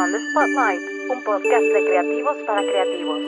On 0.00 0.12
the 0.12 0.18
Spotlight, 0.30 0.80
un 1.10 1.24
podcast 1.24 1.64
de 1.74 1.84
creativos 1.84 2.36
para 2.46 2.62
creativos. 2.62 3.18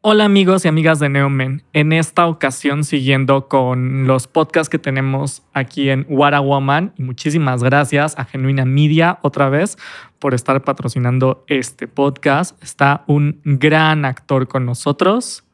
Hola 0.00 0.24
amigos 0.24 0.64
y 0.64 0.68
amigas 0.68 1.00
de 1.00 1.10
Neomen. 1.10 1.62
En 1.74 1.92
esta 1.92 2.28
ocasión 2.28 2.82
siguiendo 2.82 3.46
con 3.48 4.06
los 4.06 4.26
podcasts 4.26 4.70
que 4.70 4.78
tenemos 4.78 5.42
aquí 5.52 5.90
en 5.90 6.06
What 6.08 6.32
a 6.32 6.40
Woman 6.40 6.94
y 6.96 7.02
muchísimas 7.02 7.62
gracias 7.62 8.18
a 8.18 8.24
Genuina 8.24 8.64
Media 8.64 9.18
otra 9.20 9.50
vez 9.50 9.76
por 10.18 10.32
estar 10.32 10.64
patrocinando 10.64 11.44
este 11.46 11.88
podcast. 11.88 12.62
Está 12.62 13.04
un 13.06 13.42
gran 13.44 14.06
actor 14.06 14.48
con 14.48 14.64
nosotros. 14.64 15.44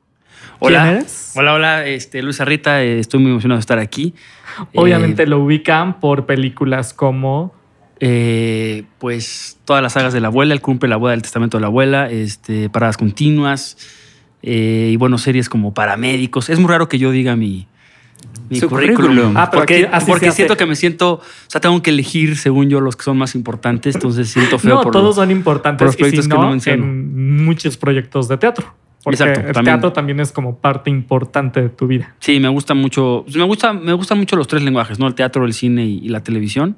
Hola, 0.60 0.84
¿Quién 0.84 0.96
eres? 0.98 1.32
hola, 1.34 1.54
hola, 1.54 1.86
este, 1.86 2.22
Luis 2.22 2.40
Arrita, 2.40 2.80
eh, 2.84 3.00
estoy 3.00 3.18
muy 3.18 3.32
emocionado 3.32 3.56
de 3.56 3.62
estar 3.62 3.80
aquí. 3.80 4.14
Obviamente 4.76 5.24
Eh, 5.24 5.26
lo 5.26 5.40
ubican 5.40 5.98
por 5.98 6.26
películas 6.26 6.94
como 6.94 7.60
eh, 8.04 8.82
pues 8.98 9.58
todas 9.64 9.80
las 9.80 9.92
sagas 9.92 10.12
de 10.12 10.20
la 10.20 10.26
abuela, 10.26 10.52
El 10.54 10.60
cumple 10.60 10.88
la 10.88 10.96
abuela, 10.96 11.14
El 11.14 11.22
testamento 11.22 11.56
de 11.56 11.60
la 11.60 11.68
abuela, 11.68 12.10
este, 12.10 12.68
paradas 12.68 12.96
continuas 12.96 13.76
eh, 14.42 14.88
y 14.92 14.96
bueno, 14.96 15.18
series 15.18 15.48
como 15.48 15.72
paramédicos. 15.72 16.50
Es 16.50 16.58
muy 16.58 16.68
raro 16.68 16.88
que 16.88 16.98
yo 16.98 17.12
diga 17.12 17.36
mi, 17.36 17.68
mi 18.50 18.58
Su 18.58 18.68
currículum. 18.68 18.96
currículum. 19.10 19.36
Ah, 19.36 19.48
pero 19.50 19.60
porque 19.60 19.88
así 19.92 20.06
porque 20.10 20.32
siento 20.32 20.56
que 20.56 20.66
me 20.66 20.74
siento, 20.74 21.12
o 21.14 21.20
sea, 21.46 21.60
tengo 21.60 21.80
que 21.80 21.90
elegir 21.90 22.36
según 22.36 22.68
yo 22.68 22.80
los 22.80 22.96
que 22.96 23.04
son 23.04 23.16
más 23.18 23.36
importantes, 23.36 23.94
entonces 23.94 24.28
siento 24.30 24.58
feo 24.58 24.74
No, 24.76 24.82
por 24.82 24.92
todos 24.92 25.04
los- 25.04 25.14
son 25.16 25.28
por 25.28 25.36
importantes 25.36 25.86
los 25.86 25.94
y 25.94 25.98
proyectos 25.98 26.24
si 26.24 26.30
que 26.30 26.36
no 26.36 26.42
no, 26.42 26.50
menciono. 26.50 26.82
en 26.84 27.44
muchos 27.44 27.76
proyectos 27.76 28.26
de 28.26 28.36
teatro. 28.36 28.74
Porque 29.04 29.22
Exacto, 29.22 29.40
el 29.48 29.52
también. 29.54 29.74
teatro 29.74 29.92
también 29.92 30.20
es 30.20 30.30
como 30.30 30.58
parte 30.58 30.88
importante 30.88 31.60
de 31.60 31.68
tu 31.68 31.88
vida. 31.88 32.14
Sí, 32.20 32.38
me 32.38 32.48
gusta 32.48 32.74
mucho. 32.74 33.22
pues, 33.24 33.36
Me 33.36 33.42
gusta, 33.44 33.72
me 33.72 33.92
gustan 33.94 34.18
mucho 34.18 34.36
los 34.36 34.46
tres 34.46 34.62
lenguajes, 34.62 34.98
¿no? 35.00 35.08
El 35.08 35.14
teatro, 35.14 35.44
el 35.44 35.52
cine 35.54 35.84
y, 35.86 35.98
y 35.98 36.08
la 36.08 36.22
televisión. 36.22 36.76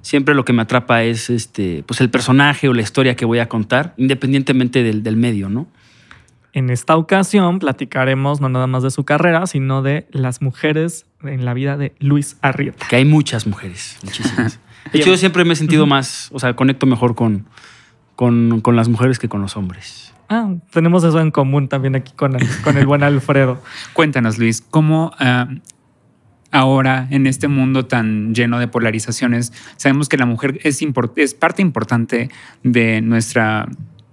Siempre 0.00 0.34
lo 0.34 0.44
que 0.44 0.52
me 0.52 0.62
atrapa 0.62 1.02
es 1.02 1.30
este, 1.30 1.82
pues 1.86 2.00
el 2.00 2.10
personaje 2.10 2.68
o 2.68 2.74
la 2.74 2.82
historia 2.82 3.16
que 3.16 3.24
voy 3.24 3.40
a 3.40 3.48
contar, 3.48 3.94
independientemente 3.96 4.82
del, 4.84 5.02
del 5.02 5.16
medio, 5.16 5.48
¿no? 5.48 5.66
En 6.52 6.70
esta 6.70 6.96
ocasión 6.96 7.58
platicaremos 7.58 8.40
no 8.40 8.48
nada 8.48 8.68
más 8.68 8.84
de 8.84 8.92
su 8.92 9.02
carrera, 9.04 9.44
sino 9.48 9.82
de 9.82 10.06
las 10.12 10.40
mujeres 10.40 11.06
en 11.24 11.44
la 11.44 11.52
vida 11.52 11.76
de 11.76 11.92
Luis 11.98 12.36
Arrieta. 12.42 12.86
Que 12.88 12.94
hay 12.94 13.04
muchas 13.04 13.48
mujeres, 13.48 13.98
muchísimas. 14.04 14.60
De 14.92 15.00
hecho, 15.00 15.10
yo 15.10 15.16
siempre 15.16 15.44
me 15.44 15.54
he 15.54 15.56
sentido 15.56 15.86
más, 15.86 16.28
o 16.32 16.38
sea, 16.38 16.54
conecto 16.54 16.86
mejor 16.86 17.16
con, 17.16 17.46
con, 18.14 18.60
con 18.60 18.76
las 18.76 18.88
mujeres 18.88 19.18
que 19.18 19.28
con 19.28 19.40
los 19.42 19.56
hombres. 19.56 20.13
Ah, 20.28 20.54
tenemos 20.70 21.04
eso 21.04 21.20
en 21.20 21.30
común 21.30 21.68
también 21.68 21.96
aquí 21.96 22.12
con 22.14 22.36
el, 22.36 22.46
con 22.62 22.76
el 22.76 22.86
buen 22.86 23.02
Alfredo. 23.04 23.60
Cuéntanos, 23.92 24.38
Luis, 24.38 24.62
¿cómo 24.62 25.12
ah, 25.18 25.48
ahora 26.54 27.08
en 27.10 27.26
este 27.26 27.48
mundo 27.48 27.86
tan 27.86 28.34
lleno 28.34 28.58
de 28.58 28.68
polarizaciones 28.68 29.52
sabemos 29.76 30.08
que 30.08 30.16
la 30.16 30.24
mujer 30.24 30.60
es, 30.62 30.80
es 31.16 31.34
parte 31.34 31.62
importante 31.62 32.30
de 32.62 33.00
nuestra 33.00 33.66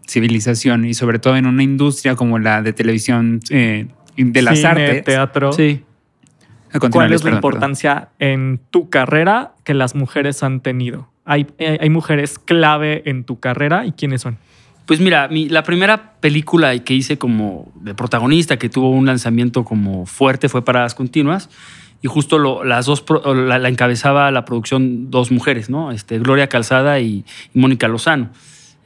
civilización 0.08 0.86
y 0.86 0.94
sobre 0.94 1.20
todo 1.20 1.38
en 1.38 1.46
una 1.46 1.64
industria 1.64 2.16
como 2.16 2.40
la 2.40 2.62
de 2.62 2.74
televisión, 2.74 3.40
eh, 3.52 3.88
de 4.18 4.42
las 4.42 4.58
Cine, 4.58 4.70
artes? 4.70 5.04
teatro. 5.04 5.54
Sí. 5.54 5.84
¿Cuál 6.92 7.14
es 7.14 7.22
la 7.22 7.26
perdón, 7.26 7.38
importancia 7.38 8.10
en 8.20 8.60
tu 8.72 8.90
carrera 8.90 9.54
que 9.64 9.74
las 9.74 9.94
mujeres 9.94 10.42
han 10.42 10.62
tenido? 10.62 11.10
¿Hay, 11.26 11.48
eh, 11.60 11.78
hay 11.80 11.90
mujeres 11.90 12.40
clave 12.40 13.04
en 13.10 13.24
tu 13.24 13.40
carrera 13.40 13.86
y 13.86 13.92
quiénes 13.92 14.22
son? 14.22 14.38
Pues 14.86 15.00
mira, 15.00 15.28
mi- 15.28 15.48
la 15.50 15.64
primera 15.64 16.14
película 16.20 16.78
que 16.80 16.94
hice 16.94 17.18
como 17.18 17.72
de 17.82 17.94
protagonista, 17.96 18.58
que 18.58 18.70
tuvo 18.70 18.90
un 18.90 19.06
lanzamiento 19.06 19.64
como 19.64 20.06
fuerte, 20.06 20.50
fue 20.50 20.64
Paradas 20.66 20.96
Continuas. 20.96 21.50
Y 22.04 22.08
justo 22.08 22.64
las 22.64 22.88
dos, 22.88 23.06
la, 23.26 23.70
encabezaba 23.70 24.32
la 24.32 24.44
producción 24.44 25.12
dos 25.12 25.32
mujeres, 25.32 25.70
¿no? 25.70 25.92
Este, 25.92 26.18
Gloria 26.18 26.48
Calzada 26.48 27.00
y, 27.00 27.26
Mónica 27.54 27.88
Lozano. 27.88 28.32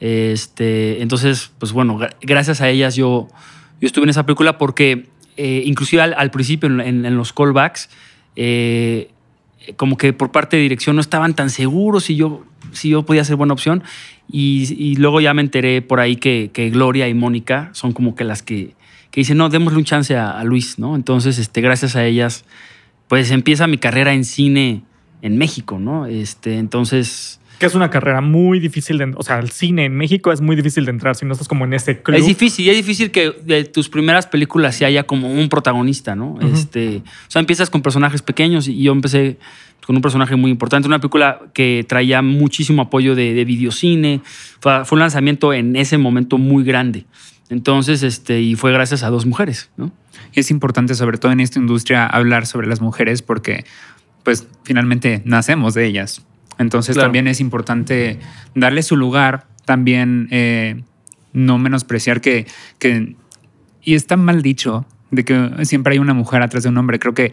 Este, 0.00 1.00
entonces, 1.00 1.50
pues 1.58 1.72
bueno, 1.72 1.98
gra- 1.98 2.14
gracias 2.20 2.60
a 2.60 2.68
ellas 2.68 2.94
yo, 2.94 3.28
yo 3.80 3.86
estuve 3.86 4.04
en 4.04 4.10
esa 4.10 4.26
película 4.26 4.58
porque 4.58 5.08
eh, 5.38 5.62
inclusive 5.64 6.02
al, 6.02 6.30
principio 6.30 6.68
en 6.68 7.16
los 7.16 7.32
callbacks, 7.32 7.88
eh, 8.36 9.10
como 9.76 9.96
que 9.96 10.12
por 10.12 10.30
parte 10.30 10.56
de 10.56 10.62
dirección 10.62 10.96
no 10.96 11.00
estaban 11.00 11.34
tan 11.34 11.50
seguros 11.50 12.04
si 12.04 12.16
yo, 12.16 12.44
si 12.72 12.90
yo 12.90 13.04
podía 13.04 13.24
ser 13.24 13.36
buena 13.36 13.52
opción. 13.54 13.82
Y, 14.30 14.96
luego 14.96 15.20
ya 15.20 15.34
me 15.34 15.42
enteré 15.42 15.82
por 15.82 16.00
ahí 16.00 16.16
que, 16.16 16.50
que 16.52 16.70
Gloria 16.70 17.08
y 17.08 17.14
Mónica 17.14 17.70
son 17.72 17.92
como 17.92 18.14
que 18.14 18.24
las 18.24 18.42
que, 18.42 18.74
que 19.10 19.20
dicen, 19.20 19.36
no, 19.36 19.48
démosle 19.48 19.78
un 19.78 19.84
chance 19.84 20.16
a, 20.16 20.30
a 20.30 20.44
Luis, 20.44 20.78
¿no? 20.78 20.96
Entonces, 20.96 21.38
este, 21.38 21.60
gracias 21.60 21.96
a 21.96 22.04
ellas, 22.04 22.44
pues 23.08 23.30
empieza 23.30 23.66
mi 23.66 23.78
carrera 23.78 24.14
en 24.14 24.24
cine 24.24 24.82
en 25.22 25.38
México, 25.38 25.78
¿no? 25.78 26.06
Este, 26.06 26.58
entonces, 26.58 27.40
Que 27.58 27.66
es 27.66 27.74
una 27.74 27.90
carrera 27.90 28.20
muy 28.20 28.60
difícil 28.60 28.98
de... 28.98 29.12
O 29.16 29.22
sea, 29.22 29.38
el 29.38 29.50
cine 29.50 29.86
en 29.86 29.96
México 29.96 30.32
es 30.32 30.40
muy 30.40 30.56
difícil 30.56 30.84
de 30.84 30.90
entrar 30.90 31.16
si 31.16 31.24
no 31.24 31.32
estás 31.32 31.48
como 31.48 31.64
en 31.64 31.72
ese 31.72 32.02
club. 32.02 32.16
es 32.16 32.26
difícil, 32.26 32.66
y 32.66 32.70
es 32.70 32.76
difícil 32.76 33.10
que 33.10 33.32
de 33.44 33.64
tus 33.64 33.88
primeras 33.88 34.26
películas 34.26 34.76
sí 34.76 34.84
haya 34.84 35.04
como 35.04 35.32
un 35.32 35.48
protagonista, 35.48 36.14
¿no? 36.14 36.38
Este, 36.40 36.98
o 36.98 37.30
sea, 37.30 37.40
empiezas 37.40 37.70
con 37.70 37.82
personajes 37.82 38.22
pequeños 38.22 38.68
y 38.68 38.82
yo 38.82 38.92
empecé 38.92 39.38
con 39.86 39.94
un 39.94 40.02
personaje 40.02 40.34
muy 40.34 40.50
importante, 40.50 40.88
una 40.88 40.98
película 40.98 41.40
que 41.54 41.84
traía 41.88 42.20
muchísimo 42.20 42.82
apoyo 42.82 43.14
de, 43.14 43.34
de 43.34 43.44
videocine, 43.44 44.20
fue, 44.60 44.84
fue 44.84 44.96
un 44.96 45.00
lanzamiento 45.00 45.52
en 45.52 45.76
ese 45.76 45.96
momento 45.96 46.38
muy 46.38 46.64
grande. 46.64 47.06
Entonces, 47.48 48.02
este, 48.02 48.40
y 48.40 48.56
fue 48.56 48.72
gracias 48.72 49.02
a 49.02 49.10
dos 49.10 49.26
mujeres, 49.26 49.70
¿no? 49.76 49.92
Es 50.32 50.50
importante, 50.50 50.94
sobre 50.94 51.18
todo 51.18 51.32
en 51.32 51.40
esta 51.40 51.58
industria, 51.58 52.06
hablar 52.06 52.46
sobre 52.46 52.66
las 52.66 52.80
mujeres 52.80 53.22
porque, 53.22 53.64
pues, 54.24 54.48
finalmente 54.64 55.22
nacemos 55.24 55.74
de 55.74 55.86
ellas. 55.86 56.25
Entonces, 56.58 56.94
Claro. 56.94 57.06
también 57.08 57.26
es 57.28 57.40
importante 57.40 58.18
darle 58.54 58.82
su 58.82 58.96
lugar, 58.96 59.46
también 59.64 60.28
eh, 60.30 60.82
no 61.32 61.58
menospreciar 61.58 62.20
que, 62.20 62.46
que. 62.78 63.16
Y 63.82 63.94
está 63.94 64.16
mal 64.16 64.42
dicho 64.42 64.86
de 65.10 65.24
que 65.24 65.50
siempre 65.64 65.92
hay 65.94 65.98
una 65.98 66.14
mujer 66.14 66.42
atrás 66.42 66.62
de 66.64 66.68
un 66.70 66.78
hombre. 66.78 66.98
Creo 66.98 67.14
que 67.14 67.32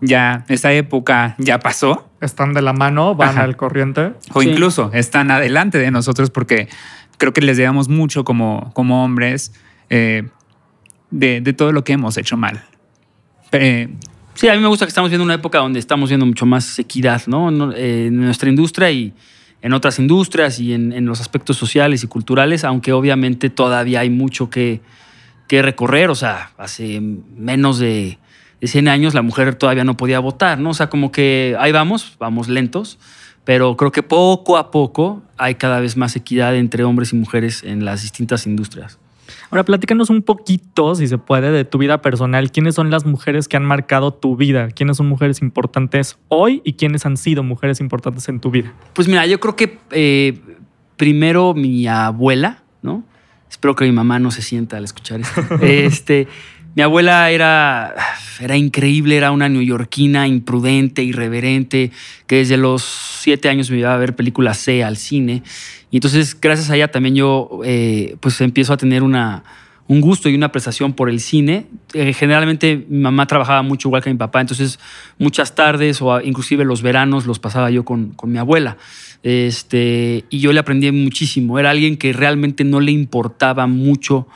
ya 0.00 0.44
esa 0.48 0.72
época 0.72 1.34
ya 1.38 1.58
pasó, 1.58 2.06
Están 2.22 2.52
de 2.54 2.60
la 2.62 2.72
mano, 2.74 3.14
van 3.14 3.30
Ajá. 3.30 3.42
al 3.44 3.56
corriente. 3.56 4.12
o 4.34 4.42
Sí. 4.42 4.50
incluso 4.50 4.90
están 4.94 5.30
adelante 5.30 5.78
de 5.78 5.90
nosotros 5.90 6.30
porque 6.30 6.68
creo 7.18 7.32
que 7.32 7.40
les 7.40 7.56
debemos 7.56 7.88
mucho 7.88 8.24
como, 8.24 8.72
como 8.74 9.04
hombres 9.04 9.52
eh, 9.90 10.28
de, 11.10 11.40
de 11.40 11.52
todo 11.54 11.72
lo 11.72 11.82
que 11.82 11.92
hemos 11.94 12.16
hecho 12.18 12.36
mal. 12.36 12.62
Eh, 13.52 13.88
Sí, 14.34 14.48
a 14.48 14.54
mí 14.54 14.60
me 14.60 14.68
gusta 14.68 14.86
que 14.86 14.90
estamos 14.90 15.10
viendo 15.10 15.24
una 15.24 15.34
época 15.34 15.58
donde 15.58 15.78
estamos 15.78 16.08
viendo 16.08 16.24
mucho 16.24 16.46
más 16.46 16.78
equidad, 16.78 17.22
¿no? 17.26 17.50
No, 17.50 17.72
eh, 17.72 18.06
En 18.06 18.16
nuestra 18.16 18.48
industria 18.48 18.90
y 18.90 19.12
en 19.62 19.72
otras 19.72 19.98
industrias 19.98 20.58
y 20.58 20.72
en, 20.72 20.92
en 20.92 21.04
los 21.06 21.20
aspectos 21.20 21.56
sociales 21.56 22.02
y 22.02 22.06
culturales, 22.06 22.64
aunque 22.64 22.92
obviamente 22.92 23.50
todavía 23.50 24.00
hay 24.00 24.10
mucho 24.10 24.48
que, 24.48 24.80
que 25.48 25.62
recorrer. 25.62 26.10
O 26.10 26.14
sea, 26.14 26.52
hace 26.56 27.00
menos 27.00 27.78
de, 27.78 28.18
de 28.60 28.68
100 28.68 28.88
años 28.88 29.14
la 29.14 29.22
mujer 29.22 29.54
todavía 29.54 29.84
no 29.84 29.96
podía 29.96 30.20
votar, 30.20 30.58
¿no? 30.58 30.70
O 30.70 30.74
sea, 30.74 30.88
como 30.88 31.12
que 31.12 31.56
ahí 31.58 31.72
vamos, 31.72 32.16
vamos 32.18 32.48
lentos, 32.48 32.98
pero 33.44 33.76
creo 33.76 33.92
que 33.92 34.02
poco 34.02 34.56
a 34.56 34.70
poco 34.70 35.22
hay 35.36 35.56
cada 35.56 35.80
vez 35.80 35.96
más 35.96 36.16
equidad 36.16 36.56
entre 36.56 36.84
hombres 36.84 37.12
y 37.12 37.16
mujeres 37.16 37.62
en 37.64 37.84
las 37.84 38.02
distintas 38.02 38.46
industrias. 38.46 38.98
Ahora, 39.50 39.64
platícanos 39.64 40.10
un 40.10 40.22
poquito, 40.22 40.94
si 40.94 41.06
se 41.06 41.18
puede, 41.18 41.50
de 41.50 41.64
tu 41.64 41.78
vida 41.78 42.02
personal. 42.02 42.50
¿Quiénes 42.50 42.74
son 42.74 42.90
las 42.90 43.04
mujeres 43.04 43.48
que 43.48 43.56
han 43.56 43.64
marcado 43.64 44.12
tu 44.12 44.36
vida? 44.36 44.68
¿Quiénes 44.68 44.96
son 44.96 45.08
mujeres 45.08 45.42
importantes 45.42 46.18
hoy 46.28 46.62
y 46.64 46.74
quiénes 46.74 47.06
han 47.06 47.16
sido 47.16 47.42
mujeres 47.42 47.80
importantes 47.80 48.28
en 48.28 48.40
tu 48.40 48.50
vida? 48.50 48.72
Pues 48.94 49.08
mira, 49.08 49.26
yo 49.26 49.40
creo 49.40 49.56
que 49.56 49.78
eh, 49.90 50.40
primero 50.96 51.54
mi 51.54 51.86
abuela, 51.86 52.62
¿no? 52.82 53.04
Espero 53.50 53.74
que 53.74 53.84
mi 53.84 53.92
mamá 53.92 54.18
no 54.18 54.30
se 54.30 54.42
sienta 54.42 54.76
al 54.76 54.84
escuchar 54.84 55.20
esto. 55.20 55.42
este, 55.60 56.28
mi 56.74 56.82
abuela 56.82 57.30
era, 57.30 57.94
era 58.40 58.56
increíble, 58.56 59.16
era 59.16 59.32
una 59.32 59.48
neoyorquina 59.48 60.28
imprudente, 60.28 61.02
irreverente, 61.02 61.90
que 62.26 62.36
desde 62.36 62.56
los 62.56 62.82
siete 62.82 63.48
años 63.48 63.70
me 63.70 63.78
iba 63.78 63.92
a 63.92 63.96
ver 63.96 64.14
películas 64.14 64.58
C 64.58 64.84
al 64.84 64.96
cine. 64.96 65.42
Y 65.90 65.96
entonces, 65.96 66.38
gracias 66.40 66.70
a 66.70 66.76
ella 66.76 66.88
también 66.88 67.16
yo 67.16 67.60
eh, 67.64 68.16
pues 68.20 68.40
empiezo 68.40 68.72
a 68.72 68.76
tener 68.76 69.02
una, 69.02 69.42
un 69.88 70.00
gusto 70.00 70.28
y 70.28 70.34
una 70.36 70.46
apreciación 70.46 70.92
por 70.92 71.10
el 71.10 71.18
cine. 71.18 71.66
Eh, 71.94 72.12
generalmente 72.12 72.86
mi 72.88 73.00
mamá 73.00 73.26
trabajaba 73.26 73.62
mucho 73.62 73.88
igual 73.88 74.02
que 74.02 74.10
mi 74.10 74.16
papá, 74.16 74.40
entonces 74.40 74.78
muchas 75.18 75.56
tardes 75.56 76.00
o 76.00 76.20
inclusive 76.20 76.64
los 76.64 76.82
veranos 76.82 77.26
los 77.26 77.40
pasaba 77.40 77.70
yo 77.72 77.84
con, 77.84 78.10
con 78.10 78.30
mi 78.30 78.38
abuela. 78.38 78.76
Este, 79.24 80.24
y 80.30 80.38
yo 80.38 80.52
le 80.52 80.60
aprendí 80.60 80.90
muchísimo. 80.92 81.58
Era 81.58 81.70
alguien 81.70 81.96
que 81.96 82.12
realmente 82.12 82.62
no 82.62 82.78
le 82.78 82.92
importaba 82.92 83.66
mucho 83.66 84.28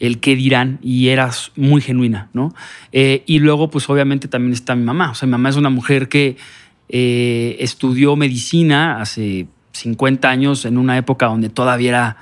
el 0.00 0.18
qué 0.20 0.34
dirán 0.36 0.78
y 0.82 1.08
era 1.08 1.28
s- 1.28 1.50
muy 1.56 1.80
genuina, 1.80 2.28
¿no? 2.32 2.54
Eh, 2.92 3.22
y 3.26 3.38
luego, 3.38 3.70
pues 3.70 3.88
obviamente 3.88 4.28
también 4.28 4.52
está 4.52 4.74
mi 4.74 4.82
mamá. 4.84 5.10
O 5.10 5.14
sea, 5.14 5.26
mi 5.26 5.32
mamá 5.32 5.48
es 5.50 5.56
una 5.56 5.70
mujer 5.70 6.08
que 6.08 6.36
eh, 6.88 7.56
estudió 7.60 8.16
medicina 8.16 9.00
hace 9.00 9.46
50 9.72 10.28
años 10.30 10.64
en 10.64 10.78
una 10.78 10.96
época 10.98 11.26
donde 11.26 11.48
todavía 11.48 11.88
era, 11.90 12.16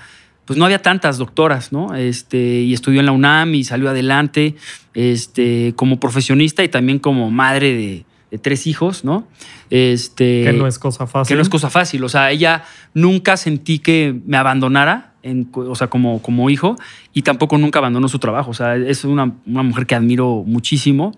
pues 0.45 0.59
no 0.59 0.65
había 0.65 0.81
tantas 0.81 1.19
doctoras, 1.19 1.73
¿no? 1.73 1.95
Este, 1.95 2.61
y 2.63 2.73
estudió 2.73 3.01
en 3.01 3.07
la 3.07 3.13
UNAM 3.13 3.55
y 3.55 3.65
salió 3.65 3.91
adelante 3.91 4.55
este, 4.95 5.73
como 5.77 5.99
profesionista 6.01 6.63
y 6.65 6.69
también 6.69 6.99
como 6.99 7.31
madre 7.31 7.75
de 7.75 8.05
tres 8.39 8.67
hijos, 8.67 9.05
¿no? 9.05 9.27
Este, 9.71 10.45
Que 10.45 10.53
no 10.53 10.67
es 10.67 10.79
cosa 10.79 11.07
fácil. 11.07 11.29
que 11.29 11.37
no 11.37 11.43
es 11.43 11.49
cosa 11.49 11.71
fácil. 11.71 12.03
O 12.05 12.09
sea, 12.09 12.31
ella 12.31 12.65
nunca 12.95 13.37
sentí 13.37 13.79
que 13.79 14.19
me 14.27 14.37
abandonara, 14.37 15.15
en, 15.23 15.49
o 15.55 15.75
sea, 15.75 15.89
como, 15.89 16.21
como 16.23 16.51
hijo, 16.51 16.77
y 17.13 17.23
tampoco 17.23 17.59
nunca 17.59 17.79
abandonó 17.79 18.09
su 18.09 18.19
trabajo. 18.19 18.51
O 18.51 18.55
sea, 18.55 18.77
es 18.77 19.05
una, 19.05 19.33
una 19.47 19.63
mujer 19.63 19.87
que 19.87 19.95
admiro 19.95 20.45
muchísimo. 20.47 21.17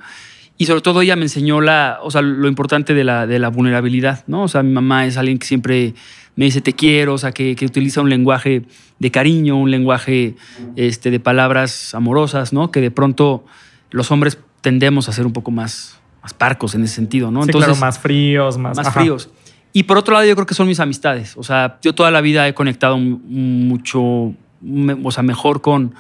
Y 0.57 0.67
sobre 0.67 0.83
todo 0.83 1.03
ella 1.03 1.17
me 1.17 1.23
enseñó 1.23 1.61
la, 1.61 1.99
o 2.03 2.11
sea, 2.11 2.23
lo 2.23 2.47
importante 2.47 2.95
de 2.95 3.03
la, 3.03 3.27
de 3.27 3.41
la 3.41 3.49
vulnerabilidad, 3.49 4.25
¿no? 4.29 4.45
O 4.45 4.49
sea, 4.49 4.63
mi 4.63 4.73
mamá 4.73 5.05
es 5.05 5.17
alguien 5.17 5.39
que 5.39 5.47
siempre 5.47 5.95
me 6.37 6.45
dice 6.45 6.61
te 6.61 6.73
quiero, 6.75 7.15
o 7.15 7.19
sea, 7.19 7.33
que, 7.33 7.57
que 7.57 7.67
utiliza 7.67 8.01
un 8.01 8.11
lenguaje 8.11 8.63
de 8.99 9.11
cariño, 9.11 9.57
un 9.57 9.71
lenguaje 9.71 10.37
este, 10.77 11.11
de 11.11 11.21
palabras 11.21 11.95
amorosas, 11.95 12.53
¿no? 12.53 12.71
Que 12.71 12.81
de 12.81 12.91
pronto 12.91 13.45
los 13.91 14.11
hombres 14.11 14.39
tendemos 14.61 15.09
a 15.09 15.13
ser 15.13 15.27
un 15.27 15.33
poco 15.33 15.51
más, 15.51 15.99
más 16.25 16.35
parcos 16.35 16.75
en 16.75 16.83
ese 16.83 16.95
sentido, 16.97 17.31
¿no? 17.31 17.45
Sí, 17.45 17.53
claro, 17.53 17.77
más 17.77 17.99
fríos, 18.01 18.59
más, 18.59 18.77
más 18.77 18.87
ajá. 18.89 19.01
fríos. 19.01 19.31
Y 19.73 19.85
por 19.85 19.99
otro 19.99 20.15
lado, 20.15 20.27
yo 20.27 20.35
creo 20.35 20.47
que 20.47 20.55
son 20.55 20.67
mis 20.67 20.81
amistades. 20.81 21.37
O 21.37 21.43
sea, 21.45 21.79
yo 21.83 21.95
toda 21.95 22.11
la 22.11 22.21
vida 22.21 22.49
he 22.49 22.55
conectado 22.55 22.97
mucho, 22.99 24.01
o 24.03 25.11
sea, 25.11 25.23
mejor 25.23 25.61
con, 25.61 25.95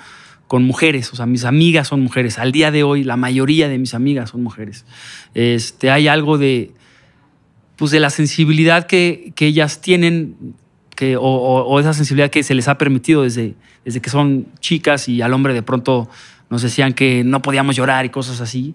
con 0.46 0.62
mujeres. 0.64 1.12
O 1.12 1.16
sea, 1.16 1.26
mis 1.26 1.44
amigas 1.44 1.88
son 1.88 2.00
mujeres. 2.00 2.38
Al 2.38 2.52
día 2.52 2.70
de 2.70 2.82
hoy, 2.84 3.04
la 3.04 3.16
mayoría 3.16 3.68
de 3.68 3.78
mis 3.78 3.92
amigas 3.94 4.30
son 4.30 4.42
mujeres. 4.42 4.84
Este, 5.34 5.90
hay 5.90 6.08
algo 6.08 6.38
de, 6.38 6.72
pues, 7.76 7.90
de 7.90 8.00
la 8.00 8.10
sensibilidad 8.10 8.86
que, 8.86 9.32
que 9.34 9.46
ellas 9.46 9.80
tienen, 9.80 10.36
que, 10.96 11.16
o, 11.16 11.22
o- 11.22 11.64
o 11.64 11.80
esa 11.80 11.92
sensibilidad 11.92 12.30
que 12.30 12.42
se 12.44 12.54
les 12.54 12.68
ha 12.68 12.78
permitido 12.78 13.22
desde, 13.22 13.54
desde 13.84 14.00
que 14.00 14.08
son 14.08 14.46
chicas 14.60 15.08
y 15.08 15.20
al 15.20 15.32
hombre 15.34 15.52
de 15.52 15.62
pronto 15.62 16.08
nos 16.48 16.62
decían 16.62 16.92
que 16.94 17.24
no 17.24 17.42
podíamos 17.42 17.74
llorar 17.76 18.04
y 18.06 18.10
cosas 18.10 18.40
así. 18.40 18.74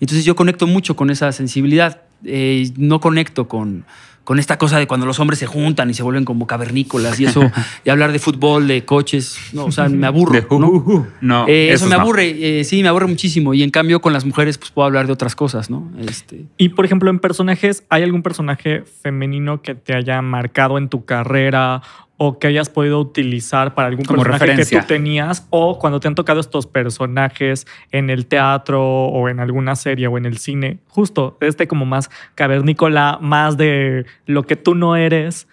Entonces 0.00 0.24
yo 0.24 0.36
conecto 0.36 0.66
mucho 0.66 0.96
con 0.96 1.10
esa 1.10 1.32
sensibilidad. 1.32 2.02
Eh, 2.24 2.70
no 2.76 2.98
conecto 3.00 3.46
con, 3.46 3.84
con 4.24 4.38
esta 4.38 4.56
cosa 4.58 4.78
de 4.78 4.86
cuando 4.86 5.04
los 5.06 5.20
hombres 5.20 5.38
se 5.38 5.46
juntan 5.46 5.90
y 5.90 5.94
se 5.94 6.02
vuelven 6.02 6.24
como 6.24 6.46
cavernícolas 6.46 7.20
y 7.20 7.26
eso, 7.26 7.42
y 7.84 7.90
hablar 7.90 8.10
de 8.10 8.18
fútbol, 8.18 8.66
de 8.66 8.84
coches. 8.86 9.36
No, 9.52 9.66
o 9.66 9.70
sea, 9.72 9.88
me 9.88 10.06
aburro. 10.06 10.32
De- 10.32 10.46
¿no? 10.58 11.06
No, 11.20 11.46
Eh, 11.46 11.70
eso 11.72 11.86
me 11.86 11.94
no. 11.94 12.00
aburre, 12.00 12.60
eh, 12.60 12.64
sí, 12.64 12.82
me 12.82 12.88
aburre 12.88 13.06
muchísimo. 13.06 13.52
Y 13.54 13.62
en 13.62 13.70
cambio 13.70 14.00
con 14.00 14.12
las 14.14 14.24
mujeres 14.24 14.56
pues 14.58 14.70
puedo 14.70 14.86
hablar 14.86 15.06
de 15.06 15.12
otras 15.12 15.36
cosas, 15.36 15.68
¿no? 15.70 15.90
Este, 15.98 16.46
Y 16.56 16.70
por 16.70 16.84
ejemplo, 16.86 17.10
en 17.10 17.18
personajes, 17.18 17.84
¿hay 17.90 18.02
algún 18.02 18.22
personaje 18.22 18.82
femenino 19.02 19.60
que 19.62 19.74
te 19.74 19.94
haya 19.94 20.20
marcado 20.22 20.78
en 20.78 20.88
tu 20.88 21.04
carrera 21.04 21.82
o 22.18 22.38
que 22.38 22.46
hayas 22.46 22.70
podido 22.70 22.98
utilizar 22.98 23.74
para 23.74 23.88
algún 23.88 24.04
Como 24.06 24.22
personaje 24.22 24.46
referencia. 24.46 24.80
que 24.80 24.86
tú 24.86 24.88
tenías? 24.94 25.46
O 25.50 25.78
cuando 25.78 26.00
te 26.00 26.08
han 26.08 26.14
tocado 26.14 26.40
estos 26.40 26.66
personajes 26.66 27.66
en 27.92 28.08
el 28.10 28.26
teatro 28.26 28.82
o 28.82 29.28
en 29.28 29.38
alguna 29.40 29.76
serie 29.76 30.06
o 30.06 30.16
en 30.16 30.24
el 30.24 30.38
cine, 30.38 30.78
justo 30.88 31.36
este 31.40 31.68
como 31.68 31.84
más 31.84 32.10
cavernícola, 32.34 33.18
más 33.20 33.56
de 33.56 34.06
lo 34.26 34.44
que 34.44 34.56
tú 34.56 34.74
no 34.74 34.96
eres. 34.96 35.46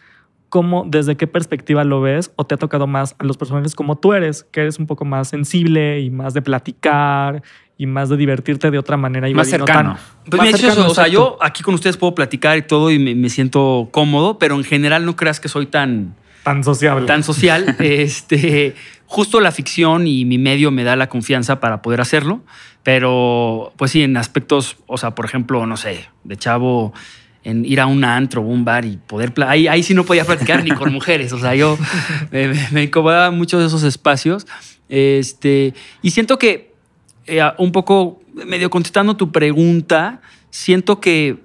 ¿Cómo, 0.50 0.86
desde 0.88 1.18
qué 1.18 1.26
perspectiva 1.26 1.84
lo 1.84 2.00
ves? 2.00 2.32
¿O 2.36 2.46
te 2.46 2.54
ha 2.54 2.58
tocado 2.60 2.86
más 2.86 3.16
a 3.18 3.24
los 3.24 3.38
personajes 3.38 3.74
como 3.74 3.98
tú 3.98 4.14
eres, 4.14 4.44
que 4.44 4.62
eres 4.62 4.78
un 4.78 4.86
poco 4.86 5.04
más 5.04 5.28
sensible 5.30 6.00
y 6.00 6.12
más 6.12 6.36
de 6.36 6.44
platicar 6.44 7.42
y 7.76 7.88
más 7.88 8.10
de 8.10 8.18
divertirte 8.18 8.70
de 8.70 8.78
otra 8.78 8.96
manera? 8.96 9.28
igual 9.28 9.48
Más 9.48 9.50
y 9.50 9.58
no 9.58 9.66
cercano. 9.66 9.96
tan- 9.96 10.30
Pues 10.30 10.42
más 10.44 10.52
cercano, 10.52 10.82
eso, 10.84 10.92
o 10.92 10.94
sea, 10.94 11.08
yo 11.08 11.38
aquí 11.42 11.64
con 11.64 11.74
ustedes 11.74 11.98
puedo 11.98 12.14
platicar 12.14 12.56
y 12.60 12.62
todo 12.62 12.92
y 12.92 13.00
me, 13.00 13.16
me 13.16 13.30
siento 13.30 13.90
cómodo, 13.92 14.38
pero 14.38 14.54
en 14.56 14.64
general 14.64 15.06
no 15.08 15.16
creas 15.16 15.40
que 15.40 15.50
soy 15.50 15.66
tan, 15.66 16.14
Tan 16.44 16.64
sociable. 16.64 17.06
tan 17.06 17.24
social. 17.24 17.76
este, 17.80 18.76
justo 19.06 19.40
la 19.40 19.52
ficción 19.52 20.08
y 20.08 20.26
mi 20.26 20.38
medio 20.38 20.72
me 20.72 20.84
da 20.84 20.96
la 20.96 21.08
confianza 21.10 21.60
para 21.60 21.82
poder 21.82 22.02
hacerlo, 22.02 22.42
pero 22.84 23.74
pues 23.78 23.92
sí, 23.92 24.04
en 24.04 24.18
aspectos, 24.18 24.78
o 24.88 24.98
sea, 24.98 25.16
por 25.16 25.26
ejemplo, 25.26 25.66
no 25.66 25.78
sé, 25.78 26.06
de 26.24 26.38
chavo, 26.38 26.94
en 27.44 27.66
ir 27.66 27.82
a 27.82 27.88
un 27.88 28.04
antro 28.04 28.42
o 28.42 28.46
un 28.46 28.64
bar 28.66 28.86
y 28.86 28.98
poder... 28.98 29.34
Ahí, 29.48 29.68
ahí 29.68 29.84
sí 29.84 29.94
no 29.94 30.06
podía 30.06 30.26
platicar 30.26 30.64
ni 30.64 30.72
con 30.72 30.92
mujeres, 30.94 31.34
o 31.34 31.40
sea, 31.40 31.56
yo 31.56 31.78
me, 32.32 32.50
me, 32.50 32.68
me 32.72 32.84
incomodaba 32.84 33.32
mucho 33.32 33.60
de 33.60 33.68
esos 33.68 33.84
espacios. 33.84 34.48
Este, 34.90 35.74
y 36.02 36.12
siento 36.12 36.38
que 36.38 36.74
eh, 37.26 37.42
un 37.58 37.72
poco, 37.72 38.22
medio 38.34 38.70
contestando 38.70 39.16
tu 39.16 39.32
pregunta, 39.32 40.22
siento 40.50 41.00
que, 41.00 41.38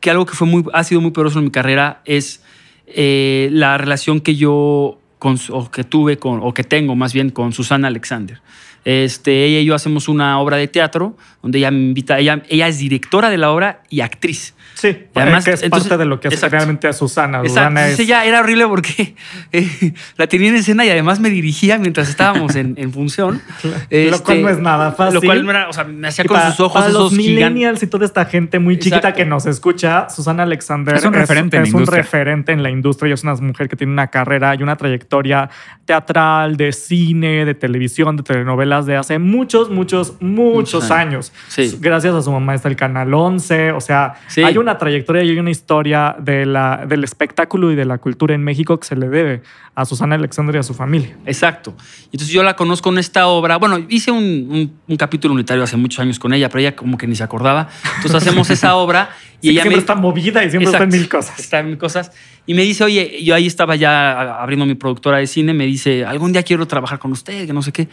que 0.00 0.10
algo 0.10 0.26
que 0.26 0.34
fue 0.34 0.46
muy, 0.46 0.64
ha 0.72 0.84
sido 0.84 1.00
muy 1.00 1.10
poderoso 1.10 1.38
en 1.38 1.46
mi 1.46 1.50
carrera 1.50 2.02
es 2.04 2.42
eh, 2.86 3.48
la 3.52 3.78
relación 3.78 4.20
que 4.20 4.36
yo, 4.36 4.98
o 5.18 5.70
que 5.70 5.84
tuve 5.84 6.18
con, 6.18 6.40
o 6.42 6.52
que 6.52 6.64
tengo 6.64 6.94
más 6.96 7.12
bien 7.12 7.30
con 7.30 7.52
Susana 7.52 7.88
Alexander. 7.88 8.40
Este, 8.84 9.44
ella 9.44 9.60
y 9.60 9.64
yo 9.64 9.74
hacemos 9.74 10.08
una 10.08 10.38
obra 10.38 10.56
de 10.56 10.68
teatro 10.68 11.16
donde 11.42 11.58
ella 11.58 11.70
me 11.70 11.78
invita, 11.78 12.18
ella, 12.18 12.42
ella 12.48 12.68
es 12.68 12.78
directora 12.78 13.30
de 13.30 13.38
la 13.38 13.50
obra 13.50 13.82
y 13.90 14.00
actriz. 14.00 14.54
Sí, 14.74 14.88
Y 14.88 15.18
además, 15.18 15.44
que 15.44 15.52
es 15.52 15.62
entonces- 15.62 15.88
parte 15.88 16.02
de 16.02 16.06
lo 16.06 16.18
que 16.20 16.28
hace 16.28 16.34
exacto. 16.36 16.56
realmente 16.56 16.88
a 16.88 16.92
Susana. 16.92 17.42
Susana 17.44 17.88
es, 17.88 17.98
ella 17.98 18.24
era 18.24 18.40
horrible 18.40 18.66
porque 18.66 19.14
eh, 19.52 19.94
la 20.16 20.26
tenía 20.26 20.48
en 20.48 20.56
escena 20.56 20.84
y 20.84 20.90
además 20.90 21.20
me 21.20 21.30
dirigía 21.30 21.78
mientras 21.78 22.08
estábamos 22.08 22.56
en, 22.56 22.74
en 22.76 22.92
función. 22.92 23.40
lo 23.90 24.22
cual 24.22 24.42
no 24.42 24.48
es 24.48 24.58
nada 24.58 24.92
fácil. 24.92 25.14
Lo 25.14 25.22
cual 25.22 25.44
no 25.44 25.50
era, 25.50 25.68
o 25.68 25.72
sea, 25.72 25.84
me 25.84 26.08
hacía 26.08 26.24
con 26.24 26.36
para, 26.36 26.50
sus 26.50 26.60
ojos 26.60 26.80
para 26.80 26.90
esos 26.90 27.02
los 27.02 27.12
millennials 27.12 27.82
y 27.82 27.86
toda 27.86 28.04
esta 28.04 28.24
gente 28.24 28.58
muy 28.58 28.76
chiquita 28.78 28.96
Exacto. 28.96 29.16
que 29.18 29.24
nos 29.24 29.46
escucha, 29.46 30.08
Susana 30.10 30.42
Alexander 30.42 30.94
Es 30.96 31.04
un 31.04 31.12
referente 31.12 31.56
en 31.56 31.62
la 31.62 31.68
es 31.68 31.74
un 31.74 31.86
referente 31.86 32.52
en 32.52 32.62
la 32.62 32.70
industria 32.70 33.10
y 33.10 33.12
es 33.12 33.22
una 33.22 33.34
mujer 33.36 33.68
que 33.68 33.76
tiene 33.76 33.92
una 33.92 34.08
carrera 34.08 34.54
y 34.54 34.62
una 34.62 34.76
trayectoria 34.76 35.50
teatral, 35.84 36.56
de 36.56 36.72
cine, 36.72 37.44
de 37.44 37.54
televisión, 37.54 38.16
de 38.16 38.22
telenovelas 38.22 38.86
de 38.86 38.96
hace 38.96 39.18
muchos, 39.18 39.70
muchos, 39.70 40.14
muchos 40.20 40.90
años. 40.90 41.32
Sí. 41.48 41.76
Gracias 41.80 42.14
a 42.14 42.22
su 42.22 42.32
mamá 42.32 42.54
está 42.54 42.68
el 42.68 42.76
Canal 42.76 43.12
11, 43.12 43.72
o 43.72 43.80
sea, 43.80 44.14
Sí. 44.28 44.42
hay 44.42 44.56
una 44.58 44.78
trayectoria 44.78 45.22
y 45.22 45.30
hay 45.30 45.38
una 45.38 45.50
historia 45.50 46.16
de 46.18 46.46
la, 46.46 46.84
del 46.86 47.04
espectáculo 47.04 47.70
y 47.70 47.74
de 47.74 47.84
la 47.84 47.98
cultura 47.98 48.34
en 48.34 48.42
México 48.42 48.78
que 48.80 48.86
se 48.86 48.96
le 48.96 49.08
debe 49.08 49.42
a 49.74 49.84
Susana 49.84 50.14
Alexander 50.14 50.54
y 50.54 50.58
a 50.58 50.62
su 50.62 50.72
familia. 50.74 51.16
Exacto. 51.26 51.74
Entonces 52.06 52.28
yo 52.28 52.42
la 52.42 52.54
conozco 52.56 52.90
en 52.90 52.98
esta 52.98 53.26
obra. 53.26 53.56
Bueno, 53.56 53.84
hice 53.88 54.10
un, 54.10 54.22
un- 54.24 54.72
un 54.86 54.96
capítulo 54.96 55.34
unitario 55.34 55.64
hace 55.64 55.76
muchos 55.76 55.98
años 56.00 56.18
con 56.18 56.32
ella, 56.32 56.48
pero 56.48 56.60
ella 56.60 56.76
como 56.76 56.96
que 56.96 57.06
ni 57.06 57.16
se 57.16 57.24
acordaba. 57.24 57.68
Entonces 57.96 58.14
hacemos 58.22 58.48
esa 58.50 58.76
obra 58.76 59.10
y 59.40 59.48
Sí, 59.48 59.50
ella 59.50 59.62
siempre 59.62 59.76
me... 59.76 59.80
está 59.80 59.94
movida 59.96 60.44
y 60.44 60.50
siempre 60.50 60.70
Exacto. 60.70 60.84
está 60.84 60.96
en 60.96 61.00
mil 61.00 61.08
cosas. 61.08 61.38
Está 61.40 61.58
en 61.58 61.66
mil 61.66 61.78
cosas. 61.78 62.12
Y 62.46 62.54
me 62.54 62.62
dice, 62.62 62.84
oye, 62.84 63.22
yo 63.24 63.34
ahí 63.34 63.46
estaba 63.46 63.74
ya 63.76 64.40
abriendo 64.42 64.66
mi 64.66 64.74
productora 64.74 65.18
de 65.18 65.26
cine, 65.26 65.54
me 65.54 65.64
dice, 65.66 66.04
algún 66.04 66.32
día 66.32 66.42
quiero 66.42 66.66
trabajar 66.66 66.98
con 66.98 67.10
usted, 67.12 67.46
que 67.46 67.52
no 67.52 67.62
sé 67.62 67.72
qué. 67.72 67.88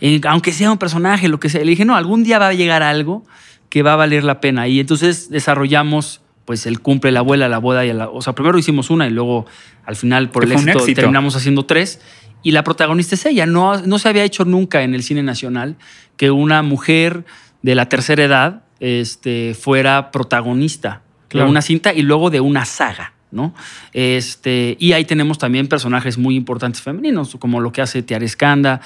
Eh, 0.00 0.20
aunque 0.28 0.52
sea 0.52 0.70
un 0.70 0.78
personaje, 0.78 1.28
lo 1.28 1.40
que 1.40 1.48
sea. 1.48 1.60
Le 1.64 1.70
dije, 1.70 1.84
no, 1.84 1.96
algún 1.96 2.22
día 2.22 2.38
va 2.38 2.48
a 2.48 2.52
llegar 2.54 2.82
algo 2.84 3.24
que 3.68 3.82
va 3.82 3.94
a 3.94 3.96
valer 3.96 4.22
la 4.22 4.40
pena. 4.40 4.68
Y 4.68 4.78
entonces 4.80 5.30
desarrollamos 5.30 6.20
pues 6.44 6.64
el 6.66 6.80
cumple, 6.80 7.10
la 7.12 7.20
abuela, 7.20 7.48
la 7.48 7.58
boda 7.58 7.84
y 7.84 7.92
la... 7.92 8.08
O 8.08 8.22
sea, 8.22 8.34
primero 8.34 8.56
hicimos 8.58 8.88
una 8.88 9.06
y 9.06 9.10
luego 9.10 9.44
al 9.84 9.96
final 9.96 10.30
por 10.30 10.44
el 10.44 10.52
éxito, 10.52 10.78
éxito. 10.78 11.00
terminamos 11.00 11.34
haciendo 11.36 11.66
tres. 11.66 12.00
Y 12.42 12.52
la 12.52 12.62
protagonista 12.64 13.16
es 13.16 13.26
ella. 13.26 13.44
No, 13.46 13.82
no 13.82 13.98
se 13.98 14.08
había 14.08 14.22
hecho 14.22 14.44
nunca 14.44 14.82
en 14.82 14.94
el 14.94 15.02
cine 15.02 15.22
nacional 15.24 15.76
que 16.16 16.30
una 16.30 16.62
mujer 16.62 17.24
de 17.62 17.74
la 17.74 17.88
tercera 17.88 18.22
edad 18.24 18.62
este, 18.80 19.54
fuera 19.60 20.10
protagonista 20.12 21.02
Claro. 21.28 21.44
de 21.46 21.50
una 21.50 21.60
cinta 21.60 21.92
y 21.92 22.00
luego 22.00 22.30
de 22.30 22.40
una 22.40 22.64
saga, 22.64 23.12
¿no? 23.30 23.54
Este, 23.92 24.76
y 24.78 24.92
ahí 24.92 25.04
tenemos 25.04 25.38
también 25.38 25.68
personajes 25.68 26.18
muy 26.18 26.36
importantes 26.36 26.82
femeninos, 26.82 27.36
como 27.38 27.60
lo 27.60 27.72
que 27.72 27.82
hace 27.82 28.02
Tiara 28.02 28.24
Escanda. 28.24 28.80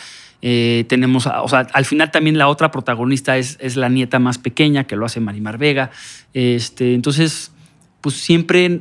Eh, 0.45 0.85
tenemos, 0.89 1.27
o 1.27 1.49
sea, 1.49 1.69
al 1.73 1.85
final 1.85 2.11
también 2.11 2.37
la 2.37 2.49
otra 2.49 2.71
protagonista 2.73 3.37
es, 3.39 3.57
es 3.61 3.77
la 3.77 3.89
nieta 3.89 4.19
más 4.19 4.39
pequeña, 4.39 4.85
que 4.85 4.97
lo 4.97 5.07
hace 5.07 5.21
Marimar 5.21 5.59
Vega. 5.59 5.91
Este, 6.35 6.95
entonces, 6.95 7.53
pues 8.01 8.17
siempre, 8.17 8.81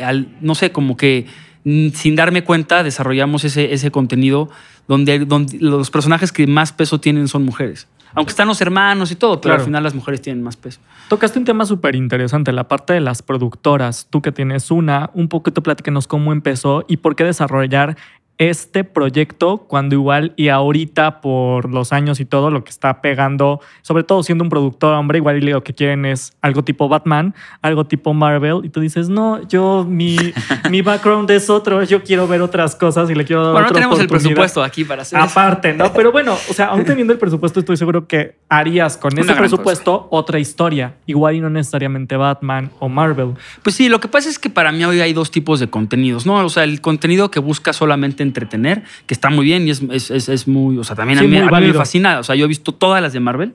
al- 0.00 0.28
no 0.40 0.54
sé, 0.54 0.70
como 0.70 0.96
que 0.96 1.26
sin 1.64 2.14
darme 2.16 2.44
cuenta, 2.44 2.82
desarrollamos 2.82 3.44
ese, 3.44 3.72
ese 3.72 3.90
contenido 3.90 4.50
donde, 4.86 5.20
donde 5.20 5.58
los 5.60 5.90
personajes 5.90 6.30
que 6.32 6.46
más 6.46 6.72
peso 6.72 7.00
tienen 7.00 7.28
son 7.28 7.44
mujeres. 7.44 7.88
Aunque 8.16 8.30
están 8.30 8.46
los 8.46 8.60
hermanos 8.60 9.10
y 9.10 9.16
todo, 9.16 9.40
pero 9.40 9.54
Claro. 9.54 9.60
al 9.62 9.66
final 9.66 9.82
las 9.82 9.94
mujeres 9.94 10.22
tienen 10.22 10.42
más 10.44 10.56
peso. 10.56 10.78
Tocaste 11.08 11.36
un 11.38 11.44
tema 11.44 11.64
súper 11.66 11.96
interesante, 11.96 12.52
la 12.52 12.68
parte 12.68 12.92
de 12.92 13.00
las 13.00 13.22
productoras. 13.22 14.06
Tú 14.08 14.22
que 14.22 14.30
tienes 14.30 14.70
una, 14.70 15.10
un 15.14 15.28
poquito 15.28 15.62
platícanos 15.64 16.06
cómo 16.06 16.32
empezó 16.32 16.84
y 16.86 16.98
por 16.98 17.16
qué 17.16 17.24
desarrollar 17.24 17.96
este 18.38 18.84
proyecto 18.84 19.58
cuando 19.58 19.94
igual 19.94 20.32
y 20.36 20.48
ahorita 20.48 21.20
por 21.20 21.70
los 21.70 21.92
años 21.92 22.18
y 22.20 22.24
todo 22.24 22.50
lo 22.50 22.64
que 22.64 22.70
está 22.70 23.00
pegando, 23.00 23.60
sobre 23.82 24.02
todo 24.02 24.22
siendo 24.22 24.42
un 24.44 24.50
productor 24.50 24.94
hombre, 24.94 25.18
igual 25.18 25.36
y 25.36 25.40
lo 25.50 25.62
que 25.62 25.74
quieren 25.74 26.04
es 26.04 26.32
algo 26.40 26.64
tipo 26.64 26.88
Batman, 26.88 27.34
algo 27.62 27.86
tipo 27.86 28.12
Marvel 28.12 28.60
y 28.64 28.70
tú 28.70 28.80
dices, 28.80 29.08
no, 29.08 29.46
yo 29.46 29.86
mi, 29.88 30.16
mi 30.70 30.82
background 30.82 31.30
es 31.30 31.48
otro, 31.48 31.82
yo 31.84 32.02
quiero 32.02 32.26
ver 32.26 32.42
otras 32.42 32.74
cosas 32.74 33.08
y 33.10 33.14
le 33.14 33.24
quiero 33.24 33.44
dar 33.44 33.52
Bueno, 33.52 33.66
no 33.66 33.70
otra 33.70 33.80
tenemos 33.80 33.98
el 34.00 34.06
oportunidad". 34.06 34.34
presupuesto 34.34 34.62
aquí 34.62 34.84
para 34.84 35.02
hacer 35.02 35.18
eso. 35.18 35.28
Aparte, 35.28 35.72
¿no? 35.74 35.92
Pero 35.92 36.10
bueno, 36.10 36.32
o 36.32 36.52
sea, 36.52 36.66
aún 36.66 36.84
teniendo 36.84 37.12
el 37.12 37.18
presupuesto, 37.18 37.60
estoy 37.60 37.76
seguro 37.76 38.08
que 38.08 38.36
harías 38.48 38.96
con 38.96 39.12
Una 39.12 39.22
ese 39.22 39.34
presupuesto 39.34 40.08
otra 40.10 40.38
historia. 40.40 40.94
Igual 41.06 41.36
y 41.36 41.40
no 41.40 41.50
necesariamente 41.50 42.16
Batman 42.16 42.70
o 42.80 42.88
Marvel. 42.88 43.34
Pues 43.62 43.76
sí, 43.76 43.88
lo 43.88 44.00
que 44.00 44.08
pasa 44.08 44.28
es 44.28 44.38
que 44.38 44.50
para 44.50 44.72
mí 44.72 44.84
hoy 44.84 45.00
hay 45.00 45.12
dos 45.12 45.30
tipos 45.30 45.60
de 45.60 45.68
contenidos, 45.68 46.26
¿no? 46.26 46.44
O 46.44 46.48
sea, 46.48 46.64
el 46.64 46.80
contenido 46.80 47.30
que 47.30 47.38
busca 47.38 47.72
solamente 47.72 48.23
entretener, 48.24 48.82
que 49.06 49.14
está 49.14 49.30
muy 49.30 49.44
bien 49.44 49.68
y 49.68 49.70
es, 49.70 49.82
es- 49.92 50.10
es- 50.10 50.28
es 50.28 50.48
muy, 50.48 50.76
o 50.78 50.84
sea, 50.84 50.96
también 50.96 51.18
a 51.20 51.22
mí, 51.22 51.28
muy 51.28 51.38
a 51.38 51.60
mí 51.60 51.66
me 51.68 51.72
fascina, 51.74 52.18
o 52.18 52.24
sea, 52.24 52.34
yo 52.34 52.44
he 52.44 52.48
visto 52.48 52.72
todas 52.72 53.00
las 53.00 53.12
de 53.12 53.20
Marvel 53.20 53.54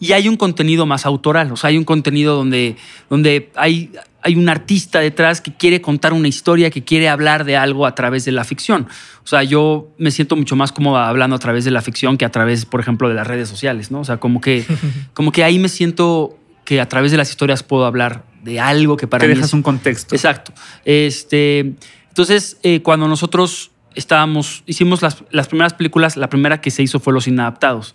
Y 0.00 0.12
hay 0.12 0.26
un 0.28 0.36
contenido 0.36 0.84
más 0.86 1.06
autoral, 1.06 1.52
o 1.52 1.56
sea, 1.56 1.68
hay 1.68 1.78
un 1.78 1.84
contenido 1.84 2.34
donde, 2.34 2.74
donde 3.08 3.50
hay, 3.54 3.92
hay 4.22 4.34
un 4.34 4.48
artista 4.48 4.98
detrás 4.98 5.40
que 5.40 5.52
quiere 5.54 5.80
contar 5.80 6.12
una 6.12 6.26
historia, 6.26 6.70
que 6.70 6.82
quiere 6.82 7.08
hablar 7.08 7.44
de 7.44 7.56
algo 7.56 7.86
a 7.86 7.94
través 7.94 8.24
de 8.24 8.32
la 8.32 8.42
ficción. 8.42 8.88
O 9.24 9.26
sea, 9.28 9.44
yo 9.44 9.92
me 9.98 10.10
siento 10.10 10.34
mucho 10.34 10.56
más 10.56 10.72
cómoda 10.72 11.08
hablando 11.08 11.36
a 11.36 11.38
través 11.38 11.64
de 11.64 11.70
la 11.70 11.82
ficción 11.82 12.16
que 12.18 12.24
a 12.24 12.30
través, 12.30 12.64
por 12.66 12.80
ejemplo, 12.80 13.08
de 13.08 13.14
las 13.14 13.26
redes 13.28 13.48
sociales, 13.48 13.92
¿no? 13.92 14.00
O 14.00 14.04
sea, 14.04 14.16
como 14.16 14.40
que, 14.40 14.64
como 15.14 15.30
que 15.30 15.44
ahí 15.44 15.60
me 15.60 15.68
siento 15.68 16.36
que 16.64 16.80
a 16.80 16.88
través 16.88 17.12
de 17.12 17.16
las 17.18 17.30
historias 17.30 17.62
puedo 17.62 17.84
hablar 17.84 18.24
de 18.42 18.58
algo 18.58 18.96
que 18.96 19.06
para 19.06 19.20
Te 19.22 19.28
mí 19.28 19.34
dejas 19.34 19.48
es- 19.50 19.54
un 19.54 19.62
contexto. 19.62 20.14
Exacto. 20.16 20.52
Este, 20.84 21.74
entonces, 22.08 22.58
eh, 22.62 22.80
cuando 22.82 23.06
nosotros 23.08 23.71
estábamos, 23.94 24.62
hicimos 24.66 25.02
las, 25.02 25.24
las 25.30 25.48
primeras 25.48 25.74
películas, 25.74 26.16
la 26.16 26.28
primera 26.28 26.60
que 26.60 26.70
se 26.70 26.82
hizo 26.82 27.00
fue 27.00 27.12
Los 27.12 27.26
Inadaptados, 27.28 27.94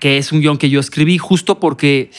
que 0.00 0.18
es 0.18 0.32
un 0.32 0.40
guion 0.40 0.58
que 0.58 0.70
yo 0.70 0.80
escribí 0.80 1.18
justo 1.18 1.58
porque 1.58 2.10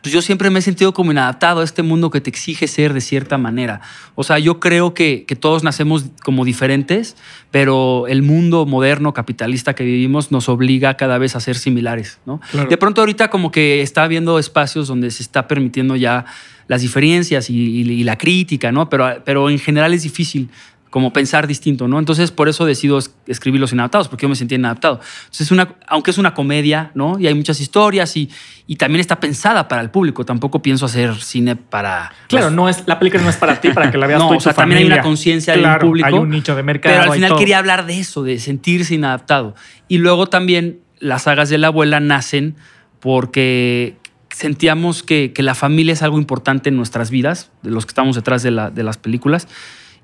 pues, 0.00 0.12
yo 0.12 0.22
siempre 0.22 0.48
me 0.50 0.60
he 0.60 0.62
sentido 0.62 0.94
como 0.94 1.10
inadaptado 1.12 1.60
a 1.60 1.64
este 1.64 1.82
mundo 1.82 2.10
que 2.10 2.20
te 2.20 2.30
exige 2.30 2.66
ser 2.68 2.94
de 2.94 3.00
cierta 3.00 3.36
manera. 3.38 3.80
O 4.14 4.22
sea, 4.24 4.38
yo 4.38 4.60
creo 4.60 4.94
que, 4.94 5.24
que 5.26 5.36
todos 5.36 5.62
nacemos 5.64 6.06
como 6.22 6.44
diferentes, 6.44 7.16
pero 7.50 8.06
el 8.06 8.22
mundo 8.22 8.64
moderno 8.66 9.12
capitalista 9.12 9.74
que 9.74 9.84
vivimos 9.84 10.30
nos 10.32 10.48
obliga 10.48 10.96
cada 10.96 11.18
vez 11.18 11.34
a 11.36 11.40
ser 11.40 11.56
similares, 11.56 12.20
¿no? 12.24 12.40
Claro. 12.52 12.68
De 12.70 12.76
pronto 12.76 13.00
ahorita 13.02 13.28
como 13.30 13.50
que 13.50 13.82
está 13.82 14.04
habiendo 14.04 14.38
espacios 14.38 14.86
donde 14.88 15.10
se 15.10 15.22
está 15.22 15.48
permitiendo 15.48 15.96
ya 15.96 16.24
las 16.68 16.80
diferencias 16.82 17.50
y, 17.50 17.54
y- 17.56 17.80
y 17.92 18.04
la 18.04 18.16
crítica, 18.16 18.72
¿no? 18.72 18.88
Pero, 18.88 19.22
pero 19.24 19.50
en 19.50 19.58
general 19.58 19.92
es 19.92 20.02
difícil 20.04 20.48
como 20.90 21.12
pensar 21.12 21.46
distinto, 21.46 21.88
¿no? 21.88 21.98
Entonces 21.98 22.30
por 22.30 22.48
eso 22.48 22.64
decido 22.64 22.96
es- 22.98 23.14
escribir 23.26 23.60
Los 23.60 23.72
Inadaptados, 23.72 24.08
porque 24.08 24.22
yo 24.22 24.28
me 24.28 24.36
sentía 24.36 24.56
inadaptado. 24.56 25.00
Entonces, 25.24 25.42
es 25.42 25.50
una, 25.50 25.74
aunque 25.88 26.10
es 26.10 26.16
una 26.18 26.32
comedia, 26.32 26.90
¿no? 26.94 27.18
Y 27.18 27.26
hay 27.26 27.34
muchas 27.34 27.60
historias 27.60 28.16
y, 28.16 28.30
y 28.66 28.76
también 28.76 29.00
está 29.00 29.20
pensada 29.20 29.68
para 29.68 29.82
el 29.82 29.90
público. 29.90 30.24
Tampoco 30.24 30.62
pienso 30.62 30.86
hacer 30.86 31.14
cine 31.16 31.56
para... 31.56 32.12
Claro, 32.28 32.50
no 32.50 32.68
es, 32.68 32.84
la 32.86 32.98
película 32.98 33.22
no 33.22 33.28
es 33.30 33.36
para 33.36 33.60
ti, 33.60 33.70
para 33.70 33.90
que 33.90 33.98
la 33.98 34.06
veas 34.06 34.18
No, 34.22 34.28
tú 34.28 34.34
y 34.34 34.36
o 34.38 34.40
sea, 34.40 34.52
tu 34.52 34.56
también 34.60 34.78
hay 34.78 34.84
familia. 34.84 34.94
una 34.96 35.02
conciencia 35.02 35.52
del 35.52 35.62
Claro, 35.62 35.86
público. 35.86 36.06
Hay 36.08 36.14
un 36.14 36.30
nicho 36.30 36.54
de 36.56 36.62
mercado. 36.62 36.94
Pero 36.94 37.02
al 37.04 37.10
hay 37.10 37.16
final 37.16 37.28
todo. 37.30 37.38
quería 37.40 37.58
hablar 37.58 37.84
de 37.86 37.98
eso, 38.00 38.22
de 38.22 38.38
sentirse 38.38 38.94
inadaptado. 38.94 39.54
Y 39.88 39.98
luego 39.98 40.28
también 40.28 40.80
las 40.98 41.22
sagas 41.24 41.48
de 41.50 41.58
la 41.58 41.66
abuela 41.66 42.00
nacen 42.00 42.56
porque 43.00 43.96
sentíamos 44.30 45.02
que, 45.02 45.32
que 45.32 45.42
la 45.42 45.54
familia 45.54 45.92
es 45.92 46.02
algo 46.02 46.18
importante 46.18 46.68
en 46.68 46.76
nuestras 46.76 47.10
vidas, 47.10 47.50
de 47.62 47.70
los 47.70 47.86
que 47.86 47.90
estamos 47.90 48.16
detrás 48.16 48.42
de, 48.42 48.50
la- 48.50 48.70
de 48.70 48.82
las 48.82 48.98
películas. 48.98 49.48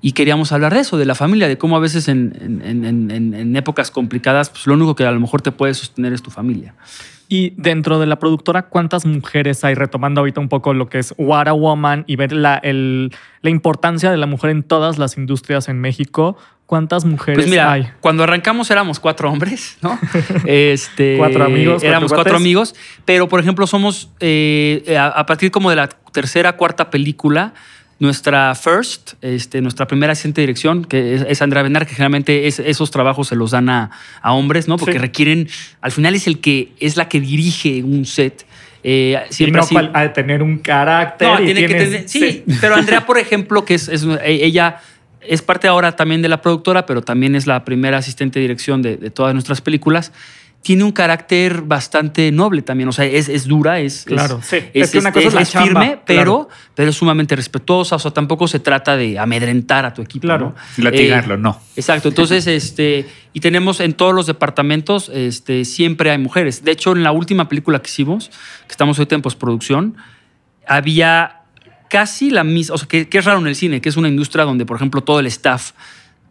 Y 0.05 0.11
queríamos 0.11 0.51
hablar 0.51 0.73
de 0.73 0.81
eso, 0.81 0.97
de 0.97 1.05
la 1.05 1.15
familia, 1.15 1.47
de 1.47 1.57
cómo 1.57 1.77
a 1.77 1.79
veces 1.79 2.09
en, 2.09 2.61
en- 2.63 3.09
en- 3.09 3.55
épocas 3.55 3.89
complicadas, 3.89 4.49
pues 4.49 4.67
lo 4.67 4.73
único 4.73 4.95
que 4.95 5.05
a 5.05 5.11
lo 5.11 5.19
mejor 5.21 5.41
te 5.41 5.51
puede 5.53 5.73
sostener 5.73 6.11
es 6.11 6.21
tu 6.21 6.29
familia. 6.29 6.75
Y 7.29 7.53
dentro 7.55 7.99
de 7.99 8.05
la 8.05 8.19
productora, 8.19 8.63
¿cuántas 8.63 9.05
mujeres 9.05 9.63
hay? 9.63 9.75
Retomando 9.75 10.19
ahorita 10.19 10.41
un 10.41 10.49
poco 10.49 10.73
lo 10.73 10.89
que 10.89 10.99
es 10.99 11.13
What 11.17 11.47
a 11.47 11.53
Woman 11.53 12.03
y 12.05 12.17
ver 12.17 12.33
la, 12.33 12.55
el- 12.57 13.11
la 13.41 13.49
importancia 13.49 14.11
de 14.11 14.17
la 14.17 14.25
mujer 14.27 14.49
en 14.49 14.63
todas 14.63 14.97
las 14.97 15.15
industrias 15.17 15.69
en 15.69 15.79
México. 15.79 16.35
¿Cuántas 16.65 17.05
mujeres 17.05 17.37
Pues 17.45 17.49
mira, 17.49 17.71
hay? 17.71 17.87
cuando 18.01 18.23
arrancamos 18.23 18.69
éramos 18.71 18.99
cuatro 18.99 19.31
hombres, 19.31 19.77
¿no? 19.81 19.97
este, 20.45 21.15
Cuatro 21.17 21.45
amigos, 21.45 21.81
Éramos 21.81 22.11
cuatro 22.11 22.35
amigos, 22.35 22.75
pero 23.05 23.29
por 23.29 23.39
ejemplo 23.39 23.67
somos, 23.67 24.09
eh, 24.19 24.97
a, 24.99 25.07
a 25.07 25.25
partir 25.25 25.49
como 25.49 25.69
de 25.69 25.77
la 25.77 25.87
tercera, 26.11 26.57
cuarta 26.57 26.89
película, 26.89 27.53
nuestra 28.03 28.53
first, 28.53 29.13
este, 29.21 29.61
nuestra 29.61 29.87
primera 29.87 30.11
asistente 30.11 30.41
de 30.41 30.47
dirección, 30.47 30.85
que 30.85 31.15
es, 31.15 31.25
es 31.27 31.41
Andrea 31.41 31.63
Benar, 31.63 31.87
que 31.87 31.93
generalmente 31.95 32.45
es- 32.47 32.59
esos 32.59 32.91
trabajos 32.91 33.29
se 33.29 33.35
los 33.35 33.51
dan 33.51 33.69
a, 33.69 33.89
a 34.21 34.33
hombres, 34.33 34.67
¿no? 34.67 34.77
Porque 34.77 34.93
Sí. 34.93 34.97
requieren, 34.99 35.47
al 35.81 35.91
final 35.91 36.13
es 36.13 36.27
el 36.27 36.39
que, 36.39 36.73
es 36.79 36.97
la 36.97 37.07
que 37.09 37.19
dirige 37.19 37.81
un 37.83 38.05
set. 38.05 38.45
Eh, 38.83 39.17
Y 39.29 39.33
siempre 39.33 39.57
no 39.61 39.63
así- 39.63 39.75
ha 39.93 40.01
de 40.01 40.09
tener 40.09 40.43
un 40.43 40.57
carácter. 40.59 41.27
no, 41.27 41.41
y 41.41 41.45
tiene 41.45 41.61
que 41.67 41.73
tener. 41.75 42.09
Sí, 42.09 42.43
pero 42.61 42.75
Andrea, 42.75 43.05
por 43.05 43.17
ejemplo, 43.25 43.65
que 43.65 43.73
es, 43.75 43.87
es- 43.87 44.03
eh, 44.03 44.19
ella 44.43 44.77
es 45.21 45.41
parte 45.41 45.69
ahora 45.69 45.95
también 45.95 46.21
de 46.21 46.27
la 46.27 46.41
productora, 46.41 46.85
pero 46.85 47.01
también 47.01 47.35
es 47.35 47.47
la 47.47 47.63
primera 47.63 47.97
asistente 47.97 48.39
de 48.39 48.43
dirección 48.43 48.81
de, 48.81 48.97
de 48.97 49.09
todas 49.09 49.33
nuestras 49.33 49.61
películas. 49.61 50.11
Tiene 50.63 50.83
un 50.83 50.91
carácter 50.91 51.61
bastante 51.61 52.31
noble 52.31 52.63
también. 52.63 52.89
O 52.89 52.91
sea, 52.91 53.05
es, 53.05 53.29
es 53.29 53.45
dura, 53.47 53.79
es. 53.79 54.05
Claro, 54.05 54.39
es, 54.39 54.47
sí. 54.47 54.57
Es 54.73 54.91
que 54.91 54.97
una 54.97 55.11
cosa 55.11 55.27
es 55.27 55.33
la 55.35 55.45
chamba, 55.45 55.81
firme, 55.81 55.85
claro. 55.85 56.01
pero, 56.05 56.49
pero 56.73 56.89
es 56.89 56.95
sumamente 56.95 57.35
respetuosa. 57.35 57.97
O 57.97 57.99
sea, 57.99 58.11
tampoco 58.11 58.47
se 58.47 58.59
trata 58.59 58.97
de 58.97 59.19
amedrentar 59.19 59.85
a 59.85 59.93
tu 59.93 60.01
equipo. 60.01 60.21
Claro. 60.21 60.55
¿no? 60.77 60.83
Latigarlo, 60.85 61.35
Eh, 61.35 61.37
no. 61.37 61.59
Exacto. 61.75 62.07
Entonces, 62.09 62.47
este, 62.47 63.05
y 63.33 63.41
tenemos 63.41 63.79
en 63.81 63.93
todos 63.93 64.15
los 64.15 64.25
departamentos, 64.25 65.11
este, 65.13 65.65
siempre 65.65 66.09
hay 66.09 66.17
mujeres. 66.17 66.63
De 66.63 66.71
hecho, 66.71 66.93
en 66.93 67.03
la 67.03 67.11
última 67.11 67.47
película 67.49 67.79
que 67.79 67.89
hicimos, 67.89 68.29
que 68.65 68.71
estamos 68.71 68.97
ahorita 68.97 69.15
en 69.15 69.21
postproducción, 69.21 69.97
había 70.65 71.41
casi 71.89 72.31
la 72.31 72.43
misma, 72.43 72.75
o 72.75 72.77
sea, 72.77 72.87
que, 72.87 73.07
que 73.07 73.19
es 73.19 73.25
raro 73.25 73.39
en 73.39 73.47
el 73.47 73.55
cine, 73.55 73.81
que 73.81 73.89
es 73.89 73.97
una 73.97 74.07
industria 74.07 74.45
donde, 74.45 74.65
por 74.65 74.77
ejemplo, 74.77 75.03
todo 75.03 75.19
el 75.19 75.27
staff 75.27 75.73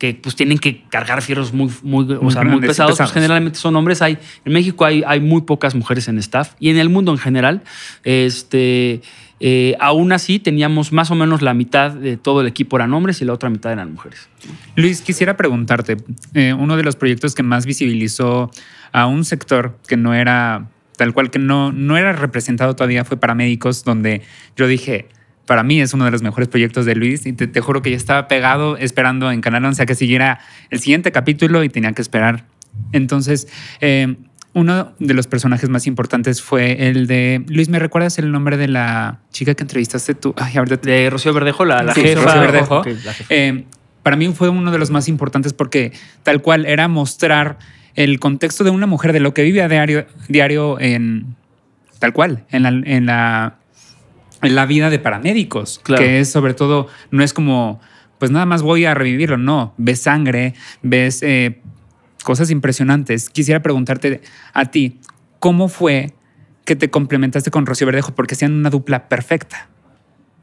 que 0.03 0.15
pues 0.15 0.35
tienen 0.35 0.59
que 0.59 0.83
cargar 0.89 1.23
fierros 1.23 1.53
muy, 1.53 1.71
muy, 1.85 2.03
o 2.03 2.29
sea, 2.33 2.43
muy 2.43 2.51
grandes 2.51 2.65
y 2.65 2.67
pesados, 2.71 2.91
pues, 2.91 2.97
pesados. 2.97 3.13
generalmente 3.13 3.57
son 3.57 3.77
hombres. 3.77 4.03
Hay, 4.03 4.19
en 4.45 4.53
México 4.53 4.85
hay, 4.85 5.05
hay 5.07 5.21
muy 5.21 5.43
pocas 5.43 5.77
mujeres 5.77 6.09
en 6.09 6.19
staff 6.19 6.55
y 6.59 6.71
en 6.71 6.79
el 6.79 6.89
mundo 6.89 7.13
en 7.13 7.19
general. 7.19 7.63
Este, 8.03 9.01
eh, 9.39 9.77
aún 9.79 10.11
así, 10.11 10.41
teníamos 10.41 10.91
más 10.91 11.13
o 11.13 11.15
menos 11.15 11.41
la 11.41 11.55
mitad 11.55 11.93
de 11.93 12.17
todo 12.17 12.41
el 12.41 12.49
equipo 12.49 12.75
eran 12.75 12.93
hombres 12.95 13.23
y 13.23 13.25
la 13.25 13.33
otra 13.33 13.49
mitad 13.49 13.71
eran 13.71 13.93
mujeres. 13.93 14.29
Luis, 14.75 15.03
quisiera 15.03 15.37
preguntarte, 15.37 15.99
eh, 16.35 16.53
uno 16.53 16.77
de 16.77 16.83
los 16.83 16.97
proyectos 16.97 17.37
que 17.37 17.45
más 17.45 17.65
visibilizó 17.65 18.51
a 18.91 19.07
un 19.07 19.25
sector 19.25 19.79
que 19.87 19.97
no 19.97 20.15
era 20.15 20.67
tal 20.97 21.15
cual, 21.15 21.31
que 21.31 21.39
no, 21.39 21.71
no 21.71 21.97
era 21.97 22.13
representado 22.13 22.75
todavía 22.75 23.05
fue 23.05 23.19
Paramédicos, 23.19 23.85
donde 23.85 24.23
yo 24.57 24.67
dije, 24.67 25.07
para 25.53 25.63
mí 25.65 25.83
es 25.83 25.93
uno 25.93 26.07
de 26.07 26.11
los 26.11 26.23
mejores 26.23 26.49
proyectos 26.49 26.87
de 26.87 26.95
Luis 26.95 27.27
y 27.27 27.35
te, 27.35 27.47
te 27.47 27.61
juro 27.61 27.83
que 27.83 27.91
yo 27.91 27.97
estaba 27.99 28.27
pegado 28.27 28.79
esperando 28.79 29.31
en 29.31 29.43
Canal 29.43 29.63
11 29.67 29.83
a 29.83 29.85
que 29.85 29.95
siguiera 29.95 30.39
el 30.71 30.81
siguiente 30.81 31.13
capítulo 31.13 31.63
y 31.63 31.69
tenía 31.69 31.93
que 31.93 32.01
esperar. 32.01 32.47
Entonces, 32.93 33.49
eh, 33.83 34.17
uno 34.55 34.95
de 34.99 35.13
los 35.13 35.27
personajes 35.27 35.69
más 35.69 35.87
importantes 35.87 36.41
fue 36.41 36.89
el 36.89 37.07
de... 37.07 37.45
Luis, 37.49 37.69
¿me 37.69 37.79
recuerdas 37.79 38.19
el 38.19 38.33
nombre 38.33 38.57
de 38.57 38.67
la 38.69 39.19
chica 39.31 39.53
que 39.55 39.63
entrevistaste 39.63 40.15
tú? 40.15 40.35
Ay, 40.39 40.57
ahorita 40.57 40.79
te- 40.79 40.89
De 40.91 41.11
Rocío 41.11 41.35
Verdejo, 41.35 41.67
la, 41.67 41.83
la 41.83 41.93
Sí, 41.93 42.01
jefa. 42.01 42.23
Rocío 42.25 42.41
Verdejo. 42.41 42.79
Ok, 42.79 42.87
la 43.05 43.13
jefa. 43.13 43.35
Eh, 43.35 43.65
para 44.03 44.17
mí 44.17 44.29
fue 44.33 44.49
uno 44.49 44.71
de 44.73 44.79
los 44.79 44.91
más 44.91 45.07
importantes 45.07 45.53
porque 45.53 45.93
tal 46.23 46.41
cual 46.41 46.65
era 46.65 46.89
mostrar 46.89 47.59
el 47.95 48.19
contexto 48.21 48.65
de 48.65 48.71
una 48.71 48.87
mujer, 48.87 49.13
de 49.13 49.21
lo 49.21 49.35
que 49.35 49.43
vive 49.43 49.61
a 49.61 49.69
diario, 49.69 50.07
diario 50.29 50.81
en 50.81 51.37
tal 51.99 52.15
cual, 52.15 52.45
en 52.51 52.63
la, 52.63 52.69
en 52.71 53.05
la, 53.05 53.57
la 54.43 54.67
vida 54.67 54.91
de 54.91 54.99
paramédicos, 54.99 55.81
Claro. 55.83 56.03
que 56.03 56.21
es 56.21 56.31
sobre 56.31 56.55
todo, 56.55 56.89
no 57.11 57.23
es 57.23 57.33
como, 57.33 57.81
pues 58.19 58.31
nada 58.31 58.47
más 58.47 58.63
voy 58.63 58.85
a 58.85 58.95
revivirlo, 58.95 59.37
no, 59.39 59.75
ves 59.77 60.03
sangre, 60.03 60.55
ves 60.83 61.23
eh, 61.23 61.61
cosas 62.25 62.51
impresionantes. 62.51 63.31
Quisiera 63.31 63.63
preguntarte 63.63 64.21
a 64.53 64.65
ti, 64.67 65.01
¿cómo 65.39 65.69
fue 65.69 66.15
que 66.65 66.77
te 66.77 66.91
complementaste 66.91 67.51
con 67.51 67.67
Rocío 67.67 67.87
Verdejo? 67.87 68.15
Porque 68.15 68.35
hacían 68.35 68.53
una 68.53 68.71
dupla 68.71 69.09
perfecta. 69.09 69.69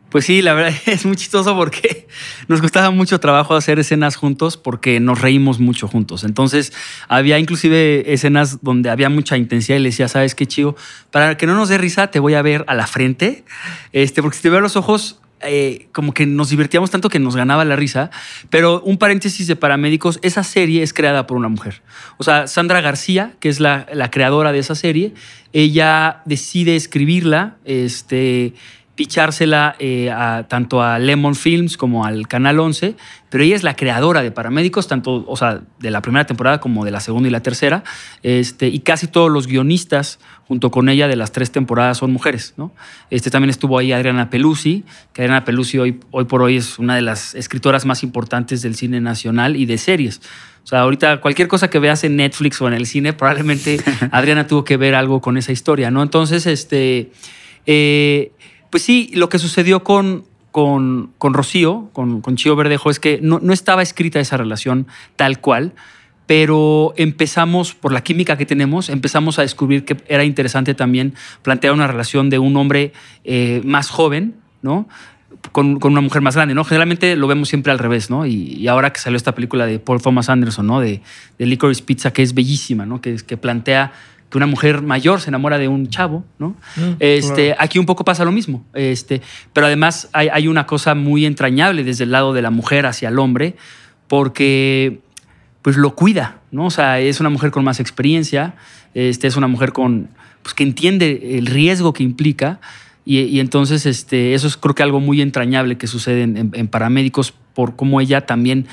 Pues 0.09 0.25
sí, 0.25 0.41
la 0.41 0.53
verdad 0.53 0.73
es 0.85 1.05
muy 1.05 1.15
chistoso 1.15 1.55
porque 1.55 2.07
nos 2.47 2.61
costaba 2.61 2.89
mucho 2.91 3.19
trabajo 3.19 3.55
hacer 3.55 3.79
escenas 3.79 4.15
juntos 4.15 4.57
porque 4.57 4.99
nos 4.99 5.21
reímos 5.21 5.59
mucho 5.59 5.87
juntos. 5.87 6.23
Entonces 6.23 6.73
había 7.07 7.37
inclusive 7.37 8.11
escenas 8.11 8.63
donde 8.63 8.89
había 8.89 9.09
mucha 9.09 9.37
intensidad 9.37 9.77
y 9.77 9.81
le 9.81 9.89
decía, 9.89 10.07
¿sabes 10.07 10.35
qué, 10.35 10.45
chico? 10.45 10.75
Para 11.11 11.37
que 11.37 11.45
no 11.45 11.55
nos 11.55 11.69
dé 11.69 11.77
risa, 11.77 12.07
te 12.07 12.19
voy 12.19 12.33
a 12.33 12.41
ver 12.41 12.65
a 12.67 12.73
la 12.73 12.87
frente, 12.87 13.43
este, 13.93 14.21
porque 14.21 14.37
si 14.37 14.43
te 14.43 14.49
veo 14.49 14.59
a 14.59 14.61
los 14.61 14.75
ojos, 14.75 15.19
eh, 15.41 15.87
como 15.93 16.13
que 16.13 16.25
nos 16.25 16.49
divertíamos 16.49 16.91
tanto 16.91 17.07
que 17.07 17.19
nos 17.19 17.35
ganaba 17.35 17.63
la 17.63 17.75
risa. 17.75 18.09
Pero 18.49 18.81
un 18.81 18.97
paréntesis 18.97 19.47
de 19.47 19.55
paramédicos, 19.55 20.19
esa 20.21 20.43
serie 20.43 20.83
es 20.83 20.93
creada 20.93 21.27
por 21.27 21.37
una 21.37 21.47
mujer. 21.47 21.81
O 22.17 22.23
sea, 22.23 22.47
Sandra 22.47 22.81
García, 22.81 23.33
que 23.39 23.49
es 23.49 23.59
la, 23.59 23.87
la 23.93 24.11
creadora 24.11 24.51
de 24.51 24.59
esa 24.59 24.75
serie, 24.75 25.13
ella 25.53 26.21
decide 26.25 26.75
escribirla, 26.75 27.57
este 27.63 28.53
pichársela 28.99 29.77
eh, 29.79 30.11
a- 30.11 30.43
tanto 30.49 30.83
a 30.83 30.99
Lemon 30.99 31.33
Films 31.33 31.77
como 31.77 32.03
al 32.03 32.27
Canal 32.27 32.59
11, 32.59 32.97
pero 33.29 33.45
ella 33.45 33.55
es 33.55 33.63
la 33.63 33.73
creadora 33.77 34.21
de 34.21 34.29
Paramédicos, 34.31 34.89
tanto, 34.89 35.23
o 35.25 35.37
sea, 35.37 35.61
de 35.79 35.89
la 35.89 36.01
primera 36.01 36.25
temporada 36.25 36.59
como 36.59 36.83
de 36.83 36.91
la 36.91 36.99
segunda 36.99 37.29
y 37.29 37.31
la 37.31 37.39
tercera, 37.41 37.85
este, 38.23 38.67
y 38.67 38.79
casi 38.79 39.07
todos 39.07 39.31
los 39.31 39.47
guionistas 39.47 40.19
junto 40.49 40.69
con 40.69 40.89
ella 40.89 41.07
de 41.07 41.15
las 41.15 41.31
tres 41.31 41.49
temporadas 41.49 41.97
son 41.99 42.11
mujeres, 42.11 42.55
¿no? 42.57 42.73
Este, 43.09 43.29
también 43.29 43.49
estuvo 43.51 43.77
ahí 43.77 43.93
Adriana 43.93 44.29
Pelusi, 44.29 44.83
que 45.13 45.21
Adriana 45.21 45.45
Pelusi 45.45 45.77
hoy, 45.77 45.97
hoy 46.11 46.25
por 46.25 46.41
hoy 46.41 46.57
es 46.57 46.77
una 46.77 46.95
de 46.95 47.01
las 47.01 47.35
escritoras 47.35 47.85
más 47.85 48.03
importantes 48.03 48.61
del 48.61 48.75
cine 48.75 48.99
nacional 48.99 49.55
y 49.55 49.65
de 49.65 49.77
series. 49.77 50.19
O 50.65 50.67
sea, 50.67 50.81
ahorita 50.81 51.21
cualquier 51.21 51.47
cosa 51.47 51.69
que 51.69 51.79
veas 51.79 52.03
en 52.03 52.17
Netflix 52.17 52.61
o 52.61 52.67
en 52.67 52.73
el 52.73 52.85
cine, 52.85 53.13
probablemente 53.13 53.79
Adriana 54.11 54.45
tuvo 54.45 54.65
que 54.65 54.75
ver 54.75 54.93
algo 54.93 55.21
con 55.21 55.37
esa 55.37 55.53
historia, 55.53 55.89
¿no? 55.89 56.03
Entonces, 56.03 56.45
este... 56.47 57.11
eh, 57.65 58.33
pues 58.69 58.83
sí, 58.83 59.09
lo 59.13 59.29
que 59.29 59.39
sucedió 59.39 59.83
con, 59.83 60.25
con, 60.51 61.11
con 61.17 61.33
Rocío, 61.33 61.89
con, 61.93 62.21
con 62.21 62.35
Chío 62.35 62.55
Verdejo, 62.55 62.89
es 62.89 62.99
que 62.99 63.19
no, 63.21 63.39
no 63.41 63.53
estaba 63.53 63.81
escrita 63.81 64.19
esa 64.19 64.37
relación 64.37 64.87
tal 65.15 65.39
cual, 65.39 65.73
pero 66.29 66.93
empezamos, 66.95 67.73
por 67.73 67.91
la 67.91 68.01
química 68.01 68.37
que 68.37 68.45
tenemos, 68.45 68.89
empezamos 68.89 69.39
a 69.39 69.41
descubrir 69.41 69.83
que 69.83 69.97
era 70.07 70.23
interesante 70.23 70.75
también 70.75 71.15
plantear 71.41 71.73
una 71.73 71.87
relación 71.87 72.29
de 72.29 72.37
un 72.37 72.55
hombre 72.55 72.93
eh, 73.23 73.61
más 73.65 73.89
joven, 73.89 74.35
¿no? 74.61 74.87
Con, 75.51 75.79
con 75.79 75.93
una 75.93 76.01
mujer 76.01 76.21
más 76.21 76.35
grande, 76.35 76.53
¿no? 76.53 76.63
Generalmente 76.65 77.15
lo 77.15 77.25
vemos 77.25 77.49
siempre 77.49 77.71
al 77.71 77.79
revés, 77.79 78.11
¿no? 78.11 78.27
Y, 78.27 78.33
y 78.33 78.67
ahora 78.67 78.93
que 78.93 78.99
salió 78.99 79.17
esta 79.17 79.33
película 79.33 79.65
de 79.65 79.79
Paul 79.79 80.01
Thomas 80.01 80.29
Anderson, 80.29 80.67
¿no? 80.67 80.79
De, 80.79 81.01
de 81.39 81.45
Licorice 81.47 81.81
Pizza, 81.81 82.11
que 82.13 82.21
es 82.21 82.35
bellísima, 82.35 82.85
¿no? 82.85 83.01
Que, 83.01 83.15
que 83.15 83.37
plantea 83.37 83.91
que 84.29 84.37
una 84.37 84.45
mujer 84.45 84.81
mayor 84.83 85.21
se 85.21 85.29
enamora 85.29 85.57
de 85.57 85.67
un 85.67 85.89
chavo, 85.89 86.23
¿no? 86.37 86.49
Mm, 86.75 86.81
este, 86.99 87.45
claro. 87.47 87.61
Aquí 87.63 87.79
un 87.79 87.85
poco 87.85 88.05
pasa 88.05 88.23
lo 88.25 88.31
mismo, 88.31 88.63
este, 88.73 89.21
pero 89.53 89.65
además 89.67 90.07
hay, 90.13 90.27
hay 90.31 90.47
una 90.47 90.65
cosa 90.67 90.93
muy 90.95 91.25
entrañable 91.25 91.83
desde 91.83 92.03
el 92.03 92.11
lado 92.11 92.33
de 92.33 92.41
la 92.41 92.51
mujer 92.51 92.85
hacia 92.85 93.09
el 93.09 93.17
hombre, 93.17 93.55
porque 94.09 94.99
pues 95.61 95.77
lo 95.77 95.95
cuida, 95.95 96.39
¿no? 96.51 96.65
O 96.65 96.69
sea, 96.71 96.99
es 96.99 97.19
una 97.19 97.29
mujer 97.29 97.51
con 97.51 97.63
más 97.63 97.79
experiencia, 97.79 98.55
este, 98.93 99.27
es 99.27 99.35
una 99.35 99.47
mujer 99.47 99.71
con, 99.73 100.09
pues, 100.41 100.53
que 100.53 100.63
entiende 100.63 101.37
el 101.37 101.45
riesgo 101.45 101.93
que 101.93 102.03
implica 102.03 102.59
y, 103.05 103.19
y 103.21 103.39
entonces 103.39 103.85
este, 103.85 104.33
eso 104.33 104.47
es 104.47 104.57
creo 104.57 104.73
que 104.75 104.83
algo 104.83 104.99
muy 104.99 105.21
entrañable 105.21 105.77
que 105.77 105.87
sucede 105.87 106.23
en, 106.23 106.37
en- 106.37 106.51
en 106.53 106.67
paramédicos 106.67 107.33
por 107.53 107.75
cómo 107.75 107.99
ella 108.01 108.21
también 108.25 108.67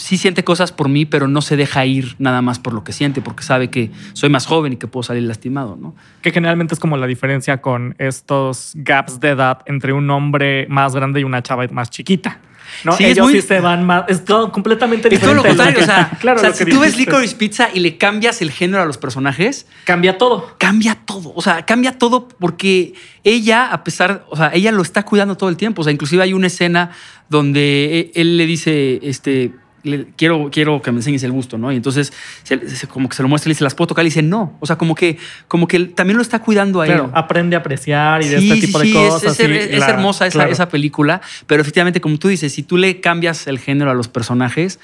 sí 0.00 0.16
siente 0.16 0.44
cosas 0.44 0.72
por 0.72 0.88
mí, 0.88 1.04
pero 1.04 1.28
no 1.28 1.42
se 1.42 1.56
deja 1.56 1.84
ir 1.84 2.16
nada 2.18 2.40
más 2.42 2.58
por 2.58 2.72
lo 2.72 2.84
que 2.84 2.92
siente, 2.92 3.20
porque 3.20 3.42
sabe 3.42 3.68
que 3.70 3.90
soy 4.14 4.30
más 4.30 4.46
joven 4.46 4.72
y 4.72 4.76
que 4.76 4.86
puedo 4.86 5.02
salir 5.02 5.24
lastimado, 5.24 5.76
¿no? 5.80 5.94
Que 6.22 6.30
generalmente 6.32 6.74
es 6.74 6.80
como 6.80 6.96
la 6.96 7.06
diferencia 7.06 7.60
con 7.60 7.94
estos 7.98 8.72
gaps 8.76 9.20
de 9.20 9.28
edad 9.30 9.58
entre 9.66 9.92
un 9.92 10.08
hombre 10.10 10.66
más 10.68 10.94
grande 10.94 11.20
y 11.20 11.24
una 11.24 11.42
chava 11.42 11.66
más 11.70 11.90
chiquita. 11.90 12.40
¿no? 12.84 12.92
Sí, 12.92 13.02
es 13.02 13.10
Ellos 13.12 13.26
muy- 13.26 13.40
sí 13.40 13.46
se 13.48 13.58
van 13.60 13.84
más. 13.84 14.04
Es 14.06 14.24
todo 14.24 14.52
completamente 14.52 15.12
Es 15.12 15.20
todo 15.20 15.34
diferente. 15.34 15.48
lo 15.48 15.56
contrario, 15.56 15.82
o 15.82 15.84
sea, 15.84 16.10
claro, 16.20 16.38
o 16.38 16.40
sea, 16.40 16.52
si 16.52 16.64
tú 16.66 16.78
ves. 16.80 16.96
Licorice 16.96 17.34
Pizza 17.34 17.68
y 17.74 17.80
le 17.80 17.98
cambias 17.98 18.42
el 18.42 18.52
género 18.52 18.80
a 18.82 18.86
los 18.86 18.96
personajes, 18.96 19.66
Cambia 19.84 20.16
todo. 20.18 20.54
cambia 20.56 20.94
todo. 20.94 21.32
O 21.34 21.42
sea, 21.42 21.66
cambia 21.66 21.98
todo 21.98 22.28
porque 22.28 22.94
ella, 23.24 23.72
a 23.72 23.82
pesar, 23.82 24.24
o 24.30 24.36
sea, 24.36 24.52
ella 24.54 24.70
lo 24.70 24.82
está 24.82 25.04
cuidando 25.04 25.36
todo 25.36 25.50
el 25.50 25.56
tiempo. 25.56 25.80
O 25.82 25.84
sea, 25.84 25.92
inclusive 25.92 26.22
hay 26.22 26.32
una 26.32 26.46
escena 26.46 26.92
donde 27.28 28.10
e- 28.14 28.20
él 28.20 28.36
le 28.36 28.46
dice, 28.46 29.00
este, 29.02 29.52
le- 29.82 30.06
quiero, 30.16 30.50
quiero 30.52 30.82
que 30.82 30.90
me 30.92 30.98
enseñes 30.98 31.22
el 31.22 31.32
busto, 31.32 31.58
¿no? 31.58 31.72
Y 31.72 31.76
entonces 31.76 32.12
se- 32.42 32.68
se- 32.68 32.86
como 32.86 33.08
que 33.08 33.16
se 33.16 33.22
lo 33.22 33.28
muestra 33.28 33.48
y 33.48 33.50
le 33.50 33.54
dice, 33.54 33.64
¿las 33.64 33.74
puedo 33.74 33.88
tocar? 33.88 34.04
Y 34.04 34.08
dice, 34.08 34.22
no. 34.22 34.56
O 34.60 34.66
sea, 34.66 34.76
como 34.76 34.94
que, 34.94 35.18
como 35.48 35.66
que 35.68 35.78
también 35.86 36.16
lo 36.16 36.22
está 36.22 36.40
cuidando 36.40 36.82
a 36.82 36.86
Claro, 36.86 37.04
él. 37.06 37.10
aprende 37.14 37.56
a 37.56 37.60
apreciar 37.60 38.22
y 38.22 38.28
de 38.28 38.36
este 38.36 38.54
sí, 38.54 38.60
tipo 38.66 38.78
de 38.78 38.88
es- 38.88 38.94
cosas. 38.94 39.38
Es, 39.40 39.46
sí, 39.46 39.52
es 39.52 39.78
la- 39.78 39.88
hermosa 39.90 40.26
esa, 40.26 40.38
claro. 40.38 40.52
esa 40.52 40.68
película, 40.68 41.20
pero 41.46 41.62
efectivamente, 41.62 42.00
como 42.00 42.18
tú 42.18 42.28
dices, 42.28 42.52
si 42.52 42.62
tú 42.62 42.76
le 42.76 43.00
cambias 43.00 43.46
el 43.46 43.58
género 43.58 43.90
a 43.90 43.94
los 43.94 44.08
personajes, 44.08 44.78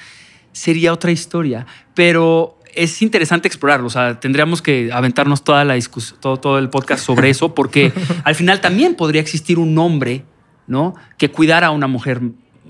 sería 0.52 0.92
otra 0.92 1.10
historia. 1.10 1.66
Pero 1.94 2.58
es 2.74 3.00
interesante 3.02 3.48
explorarlo. 3.48 3.86
O 3.86 3.90
sea, 3.90 4.20
tendríamos 4.20 4.60
que 4.62 4.90
aventarnos 4.92 5.44
toda 5.44 5.64
la 5.64 5.74
discusión, 5.74 6.18
todo, 6.20 6.36
todo 6.38 6.58
el 6.58 6.68
podcast 6.70 7.04
sobre 7.04 7.30
eso, 7.30 7.54
porque 7.54 7.92
al 8.24 8.34
final 8.34 8.60
también 8.60 8.94
podría 8.94 9.20
existir 9.20 9.58
un 9.58 9.76
hombre, 9.78 10.24
¿no? 10.66 10.94
Que 11.16 11.30
cuidara 11.30 11.68
a 11.68 11.70
una 11.70 11.86
mujer 11.86 12.20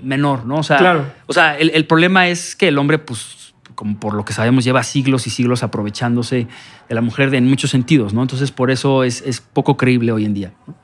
menor, 0.01 0.45
¿no? 0.45 0.57
O 0.57 0.63
sea, 0.63 0.77
Claro. 0.77 1.05
o 1.25 1.33
sea 1.33 1.57
el, 1.57 1.71
el 1.73 1.85
problema 1.85 2.27
es 2.27 2.55
que 2.55 2.67
el 2.67 2.77
hombre, 2.77 2.99
pues, 2.99 3.53
como 3.75 3.99
por 3.99 4.13
lo 4.15 4.25
que 4.25 4.33
sabemos, 4.33 4.63
lleva 4.63 4.83
siglos 4.83 5.27
y 5.27 5.29
siglos 5.29 5.63
aprovechándose 5.63 6.47
de 6.89 6.95
la 6.95 7.01
mujer 7.01 7.33
en 7.35 7.47
muchos 7.47 7.69
sentidos, 7.69 8.13
¿no? 8.13 8.21
Entonces, 8.21 8.51
por 8.51 8.71
eso 8.71 9.03
es, 9.03 9.21
es 9.21 9.41
poco 9.41 9.77
creíble 9.77 10.11
hoy 10.11 10.25
en 10.25 10.33
día. 10.33 10.53
¿no? 10.65 10.75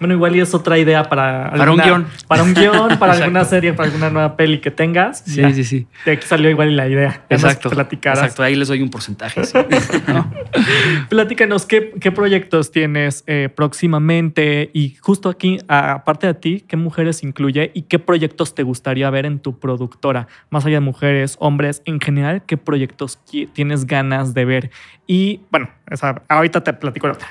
Bueno, 0.00 0.14
igual 0.14 0.34
y 0.34 0.40
es 0.40 0.52
otra 0.54 0.78
idea 0.78 1.04
para. 1.04 1.50
Para 1.52 1.70
un 1.70 1.78
guion. 1.78 2.06
Para 2.26 2.42
un 2.42 2.54
guion, 2.54 2.98
para 2.98 3.12
alguna 3.12 3.44
serie, 3.44 3.72
para 3.74 3.88
alguna 3.88 4.10
nueva 4.10 4.34
peli 4.36 4.58
que 4.58 4.70
tengas. 4.70 5.22
Sí, 5.26 5.42
Ya. 5.42 5.52
sí, 5.52 5.62
sí. 5.62 5.86
De 6.04 6.12
aquí 6.12 6.26
salió 6.26 6.48
igual 6.50 6.70
y 6.70 6.74
la 6.74 6.88
idea. 6.88 7.22
Exacto. 7.28 7.68
Exacto, 8.22 8.42
ahí 8.42 8.56
les 8.56 8.68
doy 8.68 8.80
un 8.82 8.88
porcentaje. 8.90 9.44
sí. 9.44 9.58
¿No? 10.08 10.28
Platícanos 11.08 11.66
qué, 11.66 11.92
qué 12.00 12.10
proyectos 12.12 12.72
tienes 12.72 13.24
eh, 13.26 13.48
próximamente 13.54 14.70
y 14.72 14.96
justo 15.00 15.28
aquí, 15.28 15.58
aparte 15.68 16.26
de 16.26 16.34
ti, 16.34 16.64
qué 16.66 16.76
mujeres 16.76 17.22
incluye 17.22 17.70
y 17.74 17.82
qué 17.82 17.98
proyectos 17.98 18.54
te 18.54 18.62
gustaría 18.62 19.10
ver 19.10 19.26
en 19.26 19.38
tu 19.38 19.58
productora, 19.58 20.28
más 20.50 20.64
allá 20.64 20.76
de 20.76 20.80
mujeres, 20.80 21.36
hombres, 21.40 21.82
en 21.84 22.00
general, 22.00 22.42
qué 22.46 22.56
proyectos 22.56 23.18
tienes 23.52 23.86
ganas 23.86 24.32
de 24.34 24.44
ver. 24.44 24.70
Y 25.06 25.40
bueno, 25.50 25.68
esa- 25.90 26.22
ahorita 26.28 26.62
te 26.62 26.72
platico 26.72 27.06
la 27.08 27.14
otra. 27.14 27.28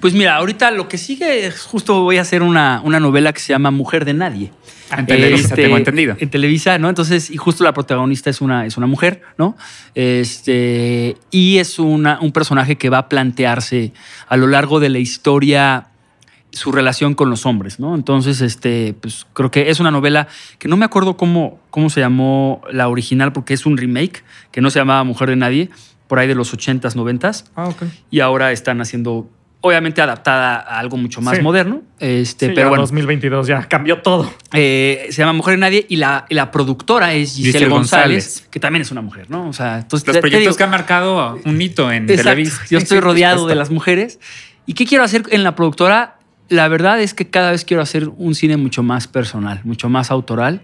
Pues 0.00 0.14
mira, 0.14 0.36
ahorita 0.36 0.70
lo 0.70 0.88
que 0.88 0.98
sigue 0.98 1.46
es 1.46 1.62
justo 1.62 2.00
voy 2.02 2.18
a 2.18 2.22
hacer 2.22 2.42
una, 2.42 2.80
una 2.84 3.00
novela 3.00 3.32
que 3.32 3.40
se 3.40 3.52
llama 3.52 3.70
Mujer 3.70 4.04
de 4.04 4.14
Nadie. 4.14 4.52
En 4.96 5.06
Televisa, 5.06 5.48
Este, 5.50 5.62
tengo 5.62 5.76
entendido. 5.76 6.16
En 6.18 6.30
Televisa, 6.30 6.78
¿no? 6.78 6.88
Entonces, 6.88 7.30
y 7.30 7.36
justo 7.36 7.62
la 7.64 7.72
protagonista 7.72 8.28
es 8.30 8.40
una, 8.40 8.66
es 8.66 8.76
una 8.76 8.86
mujer, 8.88 9.22
¿no? 9.38 9.56
Este, 9.94 11.16
y 11.30 11.58
es 11.58 11.78
una, 11.78 12.18
un 12.20 12.32
personaje 12.32 12.76
que 12.76 12.88
va 12.90 12.98
a 12.98 13.08
plantearse 13.08 13.92
a 14.28 14.36
lo 14.36 14.46
largo 14.46 14.80
de 14.80 14.88
la 14.88 14.98
historia 14.98 15.86
su 16.52 16.72
relación 16.72 17.14
con 17.14 17.30
los 17.30 17.46
hombres, 17.46 17.78
¿no? 17.78 17.94
Entonces, 17.94 18.40
este, 18.40 18.94
pues 19.00 19.26
creo 19.34 19.52
que 19.52 19.70
es 19.70 19.78
una 19.78 19.92
novela 19.92 20.26
que 20.58 20.66
no 20.66 20.76
me 20.76 20.84
acuerdo 20.84 21.16
cómo, 21.16 21.60
cómo 21.70 21.88
se 21.90 22.00
llamó 22.00 22.60
la 22.72 22.88
original, 22.88 23.32
porque 23.32 23.54
es 23.54 23.66
un 23.66 23.76
remake 23.76 24.24
que 24.50 24.60
no 24.60 24.70
se 24.70 24.80
llamaba 24.80 25.04
Mujer 25.04 25.28
de 25.30 25.36
Nadie, 25.36 25.70
por 26.08 26.18
ahí 26.18 26.26
de 26.26 26.34
los 26.34 26.52
80s, 26.52 26.96
90s 26.96 27.44
Ah, 27.54 27.68
ok. 27.68 27.84
y 28.10 28.18
ahora 28.18 28.50
están 28.50 28.80
haciendo, 28.80 29.28
obviamente 29.62 30.00
adaptada 30.00 30.56
a 30.56 30.78
algo 30.78 30.96
mucho 30.96 31.20
más 31.20 31.36
Sí. 31.36 31.42
moderno. 31.42 31.82
Este, 31.98 32.46
Sí, 32.46 32.52
pero 32.54 32.66
ya 32.66 32.68
bueno, 32.70 32.82
2022 32.82 33.46
ya 33.46 33.68
cambió 33.68 34.00
todo. 34.00 34.32
eh, 34.54 35.06
se 35.10 35.18
llama 35.18 35.34
Mujer 35.34 35.54
de 35.54 35.58
Nadie 35.58 35.86
y 35.88 35.96
la, 35.96 36.24
y 36.30 36.34
la 36.34 36.50
productora 36.50 37.12
es 37.12 37.30
Giselle, 37.34 37.52
Giselle 37.52 37.68
González, 37.70 38.24
González. 38.26 38.48
que 38.50 38.58
también 38.60 38.82
es 38.82 38.90
una 38.90 39.02
mujer, 39.02 39.28
¿no? 39.30 39.48
O 39.48 39.52
sea, 39.52 39.78
entonces 39.80 40.06
Los 40.06 40.14
te- 40.14 40.18
te 40.18 40.20
proyectos 40.22 40.44
digo- 40.54 40.56
que 40.56 40.62
han 40.64 40.70
marcado 40.70 41.38
un 41.44 41.60
hito 41.60 41.92
en 41.92 42.04
Exacto. 42.04 42.22
Televisa. 42.22 42.62
Yo 42.70 42.78
estoy 42.78 43.00
rodeado 43.00 43.46
de 43.46 43.54
las 43.54 43.70
mujeres. 43.70 44.18
¿Y 44.66 44.72
qué 44.74 44.86
quiero 44.86 45.04
hacer 45.04 45.24
en 45.30 45.42
la 45.44 45.54
productora? 45.54 46.16
La 46.48 46.66
verdad 46.68 47.00
es 47.00 47.12
que 47.14 47.28
cada 47.28 47.50
vez 47.50 47.64
quiero 47.64 47.82
hacer 47.82 48.08
un 48.16 48.34
cine 48.34 48.56
mucho 48.56 48.82
más 48.82 49.06
personal, 49.08 49.60
mucho 49.64 49.88
más 49.90 50.10
autoral. 50.10 50.62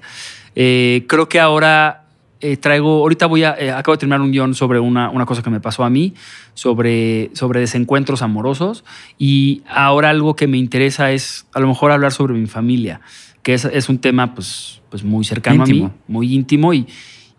Eh, 0.54 1.04
creo 1.06 1.28
que 1.28 1.38
ahora 1.38 2.05
eh, 2.40 2.56
traigo, 2.56 2.98
ahorita 3.00 3.26
voy 3.26 3.44
a, 3.44 3.56
eh, 3.58 3.70
acabo 3.70 3.94
de 3.94 3.98
terminar 3.98 4.20
un 4.20 4.30
guion 4.30 4.54
sobre 4.54 4.78
una, 4.78 5.10
una 5.10 5.26
cosa 5.26 5.42
que 5.42 5.50
me 5.50 5.60
pasó 5.60 5.84
a 5.84 5.90
mí, 5.90 6.14
sobre, 6.54 7.30
sobre 7.34 7.60
desencuentros 7.60 8.22
amorosos. 8.22 8.84
Y 9.18 9.62
ahora 9.68 10.10
algo 10.10 10.36
que 10.36 10.46
me 10.46 10.58
interesa 10.58 11.12
es 11.12 11.46
a 11.52 11.60
lo 11.60 11.68
mejor 11.68 11.92
hablar 11.92 12.12
sobre 12.12 12.34
mi 12.34 12.46
familia, 12.46 13.00
que 13.42 13.54
es, 13.54 13.64
es 13.64 13.88
un 13.88 13.98
tema 13.98 14.34
pues, 14.34 14.82
pues 14.90 15.04
muy 15.04 15.24
cercano 15.24 15.64
a 15.64 15.68
Íntimo. 15.68 15.88
mí, 15.88 15.94
muy 16.08 16.34
íntimo 16.34 16.74
y, 16.74 16.86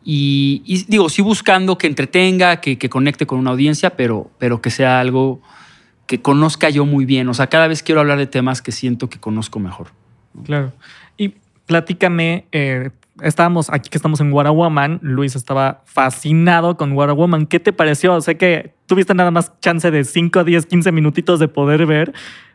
y, 0.03 0.61
y 0.65 0.83
digo, 0.87 1.09
sí 1.09 1.21
buscando 1.21 1.77
que 1.77 1.87
entretenga, 1.87 2.61
que, 2.61 2.77
que 2.77 2.89
conecte 2.89 3.25
con 3.25 3.39
una 3.39 3.51
audiencia, 3.51 3.91
pero, 3.97 4.31
pero 4.39 4.61
que 4.61 4.69
sea 4.71 4.99
algo 4.99 5.41
que 6.05 6.21
conozca 6.21 6.69
yo 6.69 6.85
muy 6.85 7.03
bien. 7.05 7.27
O 7.27 7.33
sea, 7.33 7.47
cada 7.47 7.67
vez 7.67 7.83
quiero 7.83 7.99
hablar 8.01 8.17
de 8.17 8.27
temas 8.27 8.61
que 8.61 8.71
siento 8.71 9.09
que 9.09 9.19
conozco 9.19 9.59
mejor. 9.59 9.87
Claro. 10.45 10.71
Y 11.17 11.33
platícame, 11.67 12.47
eh, 12.51 12.89
estábamos 13.21 13.69
aquí 13.69 13.89
que 13.89 13.97
estamos 13.97 14.19
en 14.21 14.33
What 14.33 14.47
a 14.47 14.51
Woman, 14.51 14.99
Luis 15.03 15.35
estaba 15.35 15.83
fascinado 15.85 16.77
con 16.77 16.93
What 16.93 17.09
a 17.09 17.13
Woman. 17.13 17.45
¿Qué 17.45 17.59
te 17.59 17.73
pareció? 17.73 18.19
Sé 18.21 18.37
que 18.37 18.73
tuviste 18.87 19.13
nada 19.13 19.29
más 19.31 19.51
chance 19.61 19.91
de 19.91 20.03
5, 20.03 20.43
10, 20.43 20.65
15 20.65 20.91
minutitos 20.91 21.39
de 21.39 21.47
poder 21.47 21.85
ver, 21.85 22.13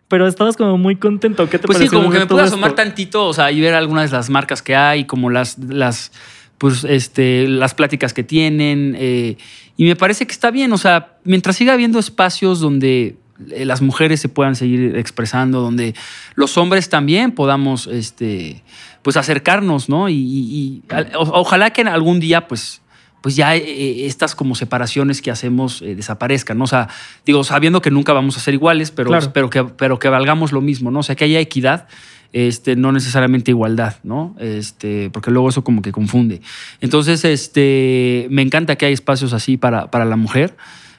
pero 0.08 0.26
estabas 0.26 0.56
como 0.56 0.76
muy 0.78 0.96
contento. 0.96 1.48
¿Qué 1.48 1.58
te 1.58 1.66
Pues 1.66 1.78
sí, 1.78 1.84
pareció? 1.84 1.98
como 2.00 2.10
que 2.10 2.18
me 2.18 2.26
pude 2.26 2.42
asomar 2.42 2.70
esto? 2.70 2.82
tantito, 2.82 3.26
o 3.26 3.32
sea, 3.32 3.52
y 3.52 3.60
ver 3.60 3.74
algunas 3.74 4.10
de 4.10 4.16
las 4.16 4.30
marcas 4.30 4.62
que 4.62 4.74
hay, 4.74 5.04
como 5.04 5.30
las, 5.30 5.58
las 5.58 6.12
pues, 6.58 6.84
este, 6.84 7.46
las 7.48 7.74
pláticas 7.74 8.12
que 8.14 8.24
tienen. 8.24 8.94
eh, 8.98 9.36
y 9.76 9.84
me 9.86 9.96
parece 9.96 10.26
que 10.26 10.32
está 10.32 10.50
bien, 10.50 10.72
o 10.72 10.78
sea, 10.78 11.16
mientras 11.24 11.56
siga 11.56 11.72
habiendo 11.72 11.98
espacios 11.98 12.60
donde 12.60 13.16
las 13.64 13.82
mujeres 13.82 14.20
se 14.20 14.28
puedan 14.28 14.56
seguir 14.56 14.96
expresando, 14.96 15.60
donde 15.60 15.94
los 16.34 16.56
hombres 16.58 16.88
también 16.88 17.32
podamos, 17.32 17.86
este, 17.86 18.62
pues, 19.02 19.16
acercarnos, 19.16 19.88
¿no? 19.88 20.08
Y, 20.08 20.14
y- 20.14 20.54
y 20.56 20.82
al- 20.94 21.12
o- 21.16 21.40
ojalá 21.40 21.70
que 21.70 21.80
en 21.82 21.88
algún 21.88 22.20
día, 22.20 22.46
pues, 22.48 22.80
pues 23.20 23.36
ya 23.36 23.54
eh, 23.54 24.06
estas 24.06 24.34
como 24.34 24.54
separaciones 24.56 25.22
que 25.22 25.30
hacemos 25.30 25.80
eh, 25.82 25.94
desaparezcan, 25.94 26.58
¿no? 26.58 26.64
O 26.64 26.66
sea, 26.66 26.88
digo, 27.24 27.44
sabiendo 27.44 27.80
que 27.80 27.90
nunca 27.92 28.12
vamos 28.12 28.36
a 28.36 28.40
ser 28.40 28.54
iguales, 28.54 28.90
pero, 28.90 29.10
Claro. 29.10 29.30
pero, 29.32 29.48
que, 29.50 29.64
pero 29.64 29.98
que 30.00 30.08
valgamos 30.08 30.50
lo 30.52 30.60
mismo, 30.60 30.90
¿no? 30.90 30.98
O 31.00 31.02
sea, 31.04 31.14
que 31.14 31.24
haya 31.24 31.38
equidad, 31.38 31.86
este, 32.32 32.74
no 32.76 32.90
necesariamente 32.92 33.50
igualdad, 33.52 33.96
¿no? 34.02 34.34
Este, 34.40 35.08
porque 35.10 35.30
luego 35.30 35.50
eso 35.50 35.62
como 35.62 35.82
que 35.82 35.92
confunde. 35.92 36.40
Entonces, 36.80 37.24
este, 37.24 38.26
me 38.30 38.42
encanta 38.42 38.74
que 38.76 38.86
hay 38.86 38.92
espacios 38.92 39.32
así 39.34 39.56
para, 39.56 39.90
para 39.90 40.04
la 40.04 40.16
mujer, 40.16 40.56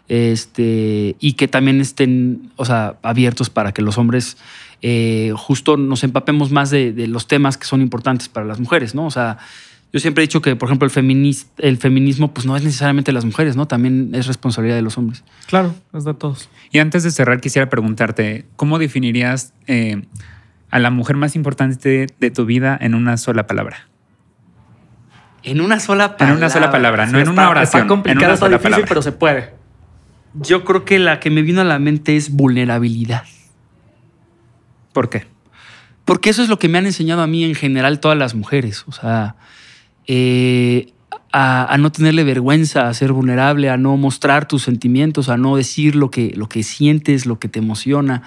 este, 0.09 1.15
y 1.19 1.33
que 1.33 1.47
también 1.47 1.81
estén, 1.81 2.51
o 2.55 2.65
sea, 2.65 2.95
abiertos 3.03 3.49
para 3.49 3.71
que 3.73 3.81
los 3.81 3.97
hombres 3.97 4.37
eh, 4.81 5.31
justo 5.35 5.77
nos 5.77 6.03
empapemos 6.03 6.51
más 6.51 6.69
de, 6.69 6.91
de 6.91 7.07
los 7.07 7.27
temas 7.27 7.57
que 7.57 7.65
son 7.65 7.81
importantes 7.81 8.27
para 8.29 8.45
las 8.45 8.59
mujeres, 8.59 8.95
¿no? 8.95 9.05
O 9.05 9.11
sea, 9.11 9.37
yo 9.93 9.99
siempre 9.99 10.23
he 10.23 10.27
dicho 10.27 10.41
que, 10.41 10.55
por 10.55 10.67
ejemplo, 10.69 10.87
el, 10.87 10.91
feminis- 10.91 11.45
el 11.59 11.77
feminismo, 11.77 12.33
pues 12.33 12.45
no 12.45 12.57
es 12.57 12.63
necesariamente 12.63 13.09
de 13.11 13.13
las 13.13 13.25
mujeres, 13.25 13.55
¿no? 13.55 13.67
También 13.67 14.09
es 14.13 14.27
responsabilidad 14.27 14.75
de 14.75 14.81
los 14.81 14.97
hombres. 14.97 15.23
Claro, 15.47 15.73
es 15.93 16.03
de 16.03 16.13
todos. 16.15 16.49
Y 16.71 16.79
antes 16.79 17.03
de 17.03 17.11
cerrar, 17.11 17.39
quisiera 17.39 17.69
preguntarte, 17.69 18.45
¿cómo 18.55 18.79
definirías 18.79 19.53
eh, 19.67 20.01
a 20.71 20.79
la 20.79 20.89
mujer 20.89 21.15
más 21.15 21.35
importante 21.35 22.07
de 22.19 22.31
tu 22.31 22.45
vida 22.45 22.77
en 22.81 22.95
una 22.95 23.17
sola 23.17 23.45
palabra? 23.47 23.87
En 25.43 25.61
una 25.61 25.79
sola 25.79 26.05
En 26.05 26.17
palabra. 26.17 26.37
una 26.37 26.49
sola 26.49 26.71
palabra, 26.71 27.05
no 27.05 27.11
Sí, 27.11 27.15
en 27.17 27.21
está- 27.21 27.31
una 27.31 27.49
oración. 27.49 27.81
Está 27.83 27.87
complicado, 27.87 28.19
en 28.21 28.25
una 28.25 28.33
está 28.33 28.45
sola 28.45 28.57
difícil, 28.57 28.71
palabra. 28.71 28.87
pero 28.89 29.01
se 29.01 29.11
puede. 29.11 29.62
Yo 30.35 30.63
creo 30.65 30.85
que 30.85 30.99
la 30.99 31.19
que 31.19 31.29
me 31.29 31.41
vino 31.41 31.61
a 31.61 31.63
la 31.63 31.79
mente 31.79 32.15
es 32.15 32.31
vulnerabilidad. 32.31 33.23
¿Por 34.91 35.09
qué? 35.09 35.25
Porque 36.05 36.29
eso 36.29 36.43
es 36.43 36.49
lo 36.49 36.59
que 36.59 36.69
me 36.69 36.77
han 36.77 36.85
enseñado 36.85 37.21
a 37.21 37.27
mí 37.27 37.43
en 37.43 37.55
general 37.55 37.99
todas 37.99 38.17
las 38.17 38.35
mujeres. 38.35 38.83
O 38.87 38.91
sea, 38.91 39.35
eh, 40.07 40.93
a, 41.31 41.71
a 41.73 41.77
no 41.77 41.91
tenerle 41.91 42.23
vergüenza, 42.23 42.87
a 42.87 42.93
ser 42.93 43.13
vulnerable, 43.13 43.69
a 43.69 43.77
no 43.77 43.95
mostrar 43.97 44.47
tus 44.47 44.63
sentimientos, 44.63 45.29
a 45.29 45.37
no 45.37 45.55
decir 45.55 45.95
lo 45.95 46.11
que, 46.11 46.33
lo 46.35 46.49
que 46.49 46.63
sientes, 46.63 47.25
lo 47.25 47.39
que 47.39 47.47
te 47.47 47.59
emociona. 47.59 48.23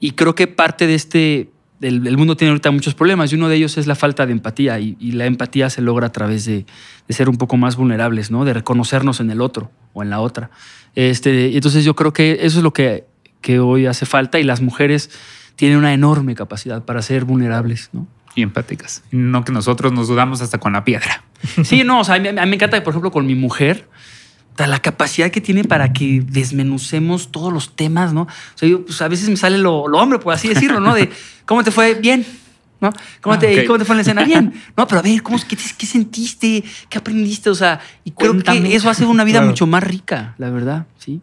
Y 0.00 0.12
creo 0.12 0.34
que 0.34 0.46
parte 0.46 0.86
de 0.86 0.94
este. 0.94 1.50
El, 1.80 2.06
el 2.06 2.16
mundo 2.16 2.36
tiene 2.36 2.50
ahorita 2.50 2.70
muchos 2.70 2.94
problemas 2.94 3.32
y 3.32 3.36
uno 3.36 3.48
de 3.48 3.56
ellos 3.56 3.78
es 3.78 3.86
la 3.86 3.94
falta 3.94 4.26
de 4.26 4.32
empatía. 4.32 4.80
Y, 4.80 4.96
y 4.98 5.12
la 5.12 5.26
empatía 5.26 5.70
se 5.70 5.82
logra 5.82 6.08
a 6.08 6.12
través 6.12 6.44
de, 6.44 6.66
de 7.06 7.14
ser 7.14 7.28
un 7.28 7.36
poco 7.36 7.56
más 7.56 7.76
vulnerables, 7.76 8.30
¿no? 8.30 8.44
De 8.44 8.52
reconocernos 8.52 9.20
en 9.20 9.30
el 9.30 9.40
otro 9.40 9.70
o 9.92 10.02
en 10.02 10.10
la 10.10 10.20
otra. 10.20 10.50
Este, 10.94 11.54
entonces 11.54 11.84
yo 11.84 11.94
creo 11.94 12.12
que 12.12 12.38
eso 12.42 12.58
es 12.58 12.64
lo 12.64 12.72
que, 12.72 13.04
que 13.40 13.60
hoy 13.60 13.86
hace 13.86 14.06
falta 14.06 14.40
y 14.40 14.42
las 14.42 14.60
mujeres 14.60 15.10
tienen 15.56 15.78
una 15.78 15.92
enorme 15.92 16.34
capacidad 16.34 16.84
para 16.84 17.02
ser 17.02 17.24
vulnerables, 17.24 17.90
¿no? 17.92 18.06
Y 18.34 18.42
empáticas. 18.42 19.02
No 19.10 19.44
que 19.44 19.52
nosotros 19.52 19.92
nos 19.92 20.08
dudamos 20.08 20.42
hasta 20.42 20.58
con 20.58 20.72
la 20.72 20.84
piedra. 20.84 21.24
Sí, 21.64 21.82
no, 21.84 22.00
o 22.00 22.04
sea, 22.04 22.16
a 22.16 22.18
mí, 22.18 22.28
a 22.28 22.32
mí 22.32 22.46
me 22.46 22.54
encanta, 22.54 22.82
por 22.84 22.92
ejemplo, 22.92 23.10
con 23.10 23.26
mi 23.26 23.34
mujer, 23.34 23.88
la 24.66 24.80
capacidad 24.80 25.30
que 25.30 25.40
tiene 25.40 25.64
para 25.64 25.92
que 25.92 26.22
desmenucemos 26.26 27.30
todos 27.30 27.52
los 27.52 27.76
temas, 27.76 28.12
¿no? 28.12 28.22
O 28.22 28.28
sea, 28.56 28.68
yo, 28.68 28.84
pues, 28.84 29.00
a 29.02 29.08
veces 29.08 29.28
me 29.28 29.36
sale 29.36 29.58
lo, 29.58 29.86
lo 29.88 29.98
hombre, 29.98 30.18
por 30.18 30.34
así 30.34 30.48
decirlo, 30.48 30.80
¿no? 30.80 30.94
De 30.94 31.10
cómo 31.46 31.62
te 31.62 31.70
fue 31.70 31.94
bien, 31.94 32.26
¿no? 32.80 32.92
¿Cómo, 33.20 33.34
Ah, 33.34 33.38
te, 33.38 33.60
ok. 33.60 33.66
¿Cómo 33.66 33.78
te 33.78 33.84
fue 33.84 33.94
en 33.94 33.98
la 33.98 34.02
escena? 34.02 34.24
Bien. 34.24 34.52
No, 34.76 34.86
pero 34.86 34.98
a 35.00 35.02
ver, 35.02 35.22
¿cómo, 35.22 35.38
qué, 35.48 35.56
qué 35.56 35.86
sentiste? 35.86 36.64
¿Qué 36.88 36.98
aprendiste? 36.98 37.50
O 37.50 37.54
sea, 37.54 37.80
y 38.04 38.10
creo 38.12 38.32
Cuéntame. 38.32 38.68
que 38.68 38.76
eso 38.76 38.88
hace 38.90 39.04
una 39.06 39.24
vida 39.24 39.38
Claro. 39.38 39.48
mucho 39.50 39.66
más 39.66 39.82
rica, 39.82 40.34
la 40.38 40.50
verdad, 40.50 40.86
sí. 40.98 41.20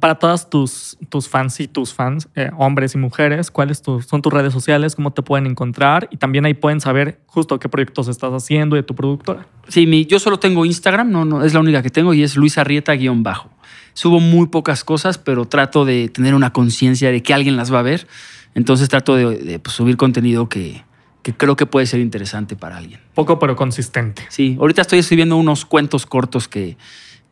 Para 0.00 0.16
todas 0.18 0.48
tus, 0.50 0.96
tus 1.08 1.28
fans 1.28 1.60
y 1.60 1.68
tus 1.68 1.92
fans, 1.94 2.28
eh, 2.34 2.50
hombres 2.58 2.94
y 2.94 2.98
mujeres, 2.98 3.50
¿cuáles 3.50 3.82
tu- 3.82 4.00
son 4.02 4.22
tus 4.22 4.32
redes 4.32 4.52
sociales? 4.52 4.96
¿Cómo 4.96 5.12
te 5.12 5.22
pueden 5.22 5.46
encontrar? 5.46 6.08
Y 6.10 6.16
también 6.16 6.44
ahí 6.46 6.54
pueden 6.54 6.80
saber 6.80 7.20
justo 7.26 7.58
qué 7.58 7.68
proyectos 7.68 8.08
estás 8.08 8.32
haciendo 8.32 8.76
y 8.76 8.80
de 8.80 8.82
tu 8.84 8.94
productora. 8.94 9.46
Sí, 9.68 9.86
mi, 9.86 10.06
yo 10.06 10.18
solo 10.18 10.38
tengo 10.38 10.64
Instagram, 10.64 11.10
no, 11.10 11.24
no, 11.24 11.44
es 11.44 11.54
la 11.54 11.60
única 11.60 11.82
que 11.82 11.90
tengo 11.90 12.14
y 12.14 12.22
es 12.22 12.36
Luis 12.36 12.58
Arrieta-bajo. 12.58 13.50
Subo 13.94 14.20
muy 14.20 14.46
pocas 14.46 14.84
cosas, 14.84 15.18
pero 15.18 15.44
trato 15.44 15.84
de 15.84 16.08
tener 16.08 16.34
una 16.34 16.52
conciencia 16.52 17.10
de 17.10 17.22
que 17.22 17.34
alguien 17.34 17.56
las 17.56 17.72
va 17.72 17.80
a 17.80 17.82
ver. 17.82 18.06
Entonces 18.54 18.88
trato 18.88 19.14
de, 19.16 19.36
de, 19.36 19.58
pues, 19.58 19.74
subir 19.76 19.96
contenido 19.96 20.48
que, 20.48 20.82
que 21.22 21.34
creo 21.34 21.56
que 21.56 21.66
puede 21.66 21.86
ser 21.86 22.00
interesante 22.00 22.56
para 22.56 22.78
alguien. 22.78 23.00
Poco 23.14 23.38
pero 23.38 23.54
consistente. 23.56 24.22
Sí, 24.28 24.56
ahorita 24.58 24.82
estoy 24.82 24.98
escribiendo 25.00 25.36
unos 25.36 25.64
cuentos 25.64 26.06
cortos 26.06 26.48
que, 26.48 26.76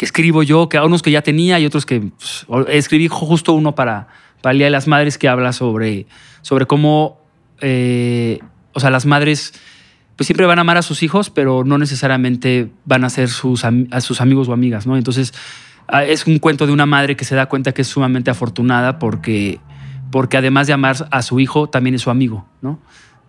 que 0.01 0.07
escribo 0.07 0.43
yo, 0.43 0.71
que 0.71 0.81
unos 0.81 1.03
que 1.03 1.11
ya 1.11 1.21
tenía 1.21 1.61
y 1.61 1.67
otros 1.67 1.85
que 1.85 2.01
pues, 2.01 2.47
escribí 2.69 3.07
justo 3.09 3.53
uno 3.53 3.75
para, 3.75 4.09
para 4.41 4.53
el 4.53 4.57
Día 4.57 4.69
de 4.69 4.71
las 4.71 4.89
Madres 4.89 5.19
que 5.19 5.29
habla 5.29 5.53
sobre, 5.53 6.07
sobre 6.41 6.65
cómo, 6.65 7.21
eh, 7.61 8.39
o 8.73 8.81
sea, 8.81 8.89
las 8.89 9.05
madres 9.05 9.53
pues 10.17 10.27
siempre 10.27 10.47
van 10.47 10.57
a 10.57 10.63
amar 10.63 10.79
a 10.79 10.83
sus 10.83 11.03
hijos, 11.03 11.29
pero 11.29 11.65
no 11.65 11.77
necesariamente 11.77 12.71
van 12.87 13.05
a 13.05 13.11
ser 13.11 13.29
sus, 13.29 13.63
a 13.63 14.01
sus 14.01 14.23
amigos 14.23 14.49
o 14.49 14.55
amigas, 14.55 14.87
¿no? 14.87 14.97
Entonces, 14.97 15.35
ah, 15.87 16.03
es 16.03 16.27
un 16.27 16.39
cuento 16.39 16.67
de 16.67 16.73
una 16.73 16.87
madre 16.87 17.15
que 17.15 17.27
se 17.27 17.35
da 17.35 17.45
cuenta 17.45 17.73
que 17.73 17.83
es 17.83 17.89
sumamente 17.89 18.31
afortunada 18.31 18.99
porque, 18.99 19.61
porque 20.11 20.39
además 20.39 20.67
de 20.67 20.73
amar 20.73 20.97
a 21.11 21.21
su 21.21 21.41
hijo, 21.41 21.69
también 21.69 21.95
es 21.95 22.01
su 22.01 22.09
amigo, 22.09 22.49
¿no? 22.63 22.81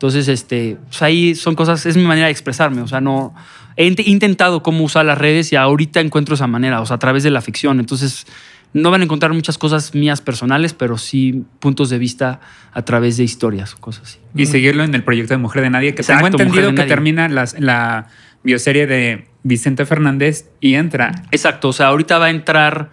Entonces, 0.01 0.27
este, 0.29 0.77
pues 0.87 0.99
ahí 1.03 1.35
son 1.35 1.53
cosas, 1.53 1.85
es 1.85 1.95
mi 1.95 2.01
manera 2.03 2.25
de 2.25 2.31
expresarme, 2.31 2.81
o 2.81 2.87
sea, 2.87 3.01
no... 3.01 3.35
He 3.77 3.87
int- 3.87 4.01
intentado 4.07 4.63
cómo 4.63 4.83
usar 4.83 5.05
las 5.05 5.15
redes 5.15 5.53
y 5.53 5.55
ahorita 5.57 5.99
encuentro 5.99 6.33
esa 6.33 6.47
manera, 6.47 6.81
o 6.81 6.85
sea, 6.87 6.95
a 6.95 6.99
través 6.99 7.21
de 7.21 7.29
la 7.29 7.39
ficción. 7.39 7.79
Entonces, 7.79 8.25
no 8.73 8.89
van 8.89 9.01
a 9.01 9.03
encontrar 9.03 9.31
muchas 9.31 9.59
cosas 9.59 9.93
mías 9.93 10.19
personales, 10.19 10.73
pero 10.73 10.97
sí 10.97 11.43
puntos 11.59 11.91
de 11.91 11.99
vista 11.99 12.39
a 12.73 12.81
través 12.81 13.17
de 13.17 13.23
historias, 13.25 13.75
cosas 13.75 14.03
así. 14.07 14.19
Y 14.35 14.47
seguirlo 14.47 14.83
en 14.83 14.95
el 14.95 15.03
proyecto 15.03 15.35
de 15.35 15.37
Mujer 15.37 15.61
de 15.61 15.69
Nadie, 15.69 15.93
que 15.93 16.01
Exacto, 16.01 16.31
tengo 16.31 16.41
entendido 16.49 16.69
que 16.71 16.77
Nadie. 16.77 16.89
termina 16.89 17.29
las- 17.29 17.57
la 17.59 18.07
bioserie 18.43 18.87
de 18.87 19.27
Vicente 19.43 19.85
Fernández 19.85 20.49
y 20.59 20.73
entra. 20.73 21.11
Exacto, 21.29 21.69
o 21.69 21.73
sea, 21.73 21.87
ahorita 21.89 22.17
va 22.17 22.25
a 22.25 22.29
entrar 22.31 22.89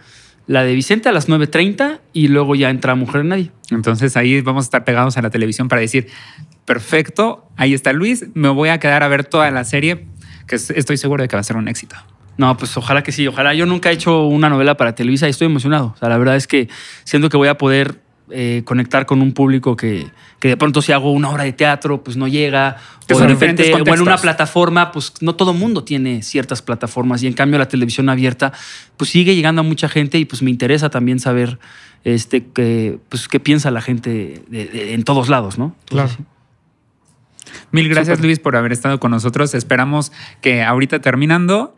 la 0.46 0.62
de 0.62 0.74
Vicente 0.74 1.08
a 1.08 1.12
las 1.12 1.28
9.30 1.28 2.00
y 2.12 2.28
luego 2.28 2.54
ya 2.54 2.70
entra 2.70 2.94
Mujer 2.94 3.22
de 3.22 3.28
Nadie. 3.28 3.50
Entonces 3.70 4.16
ahí 4.16 4.40
vamos 4.40 4.64
a 4.64 4.66
estar 4.66 4.84
pegados 4.84 5.18
a 5.18 5.22
la 5.22 5.28
televisión 5.28 5.68
para 5.68 5.82
decir, 5.82 6.06
perfecto, 6.68 7.44
ahí 7.56 7.74
está 7.74 7.92
Luis, 7.92 8.26
me 8.34 8.48
voy 8.48 8.68
a 8.68 8.78
quedar 8.78 9.02
a 9.02 9.08
ver 9.08 9.24
toda 9.24 9.50
la 9.50 9.64
serie, 9.64 10.06
que 10.46 10.56
es- 10.56 10.70
estoy 10.70 10.96
seguro 10.96 11.22
de 11.22 11.28
que 11.28 11.34
va 11.36 11.40
a 11.40 11.44
ser 11.44 11.56
un 11.56 11.66
éxito. 11.66 11.96
No, 12.36 12.56
pues 12.56 12.76
ojalá 12.76 13.02
que 13.02 13.10
sí, 13.10 13.26
ojalá. 13.26 13.52
Yo 13.54 13.66
nunca 13.66 13.90
he 13.90 13.94
hecho 13.94 14.26
una 14.26 14.48
novela 14.48 14.76
para 14.76 14.94
Televisa 14.94 15.26
y 15.26 15.30
estoy 15.30 15.46
emocionado. 15.46 15.92
O 15.96 15.98
sea, 15.98 16.08
la 16.08 16.18
verdad 16.18 16.36
es 16.36 16.46
que 16.46 16.68
siento 17.02 17.28
que 17.30 17.36
voy 17.36 17.48
a 17.48 17.58
poder 17.58 18.00
eh, 18.30 18.60
conectar 18.66 19.06
con 19.06 19.22
un 19.22 19.32
público 19.32 19.74
que, 19.74 20.06
que 20.38 20.48
de 20.48 20.56
pronto 20.58 20.82
si 20.82 20.92
hago 20.92 21.10
una 21.12 21.30
obra 21.30 21.44
de 21.44 21.52
teatro, 21.54 22.04
pues 22.04 22.16
no 22.18 22.28
llega. 22.28 22.76
Que 23.06 23.14
o 23.14 23.18
de 23.18 23.26
repente, 23.26 23.62
o 23.74 23.78
en 23.78 24.00
una 24.02 24.18
plataforma, 24.22 24.92
pues 24.92 25.14
no 25.22 25.34
todo 25.34 25.54
mundo 25.54 25.82
tiene 25.82 26.22
ciertas 26.22 26.60
plataformas. 26.60 27.22
Y 27.22 27.26
en 27.26 27.32
cambio 27.32 27.58
la 27.58 27.66
televisión 27.68 28.08
abierta, 28.10 28.52
pues 28.98 29.10
sigue 29.10 29.34
llegando 29.34 29.60
a 29.60 29.64
mucha 29.64 29.88
gente 29.88 30.18
y 30.18 30.26
pues 30.26 30.42
me 30.42 30.50
interesa 30.50 30.90
también 30.90 31.18
saber 31.20 31.58
este, 32.04 32.44
que, 32.46 32.98
pues, 33.08 33.26
qué 33.28 33.40
piensa 33.40 33.70
la 33.72 33.80
gente 33.80 34.42
de- 34.48 34.66
de- 34.66 34.94
en 34.94 35.02
todos 35.04 35.28
lados, 35.30 35.58
¿no? 35.58 35.74
Claro. 35.86 36.10
Mil 37.70 37.88
gracias 37.88 38.18
Súper. 38.18 38.26
Luis 38.26 38.38
por 38.38 38.56
haber 38.56 38.72
estado 38.72 39.00
con 39.00 39.10
nosotros. 39.10 39.54
Esperamos 39.54 40.12
que 40.40 40.62
ahorita 40.62 41.00
terminando 41.00 41.76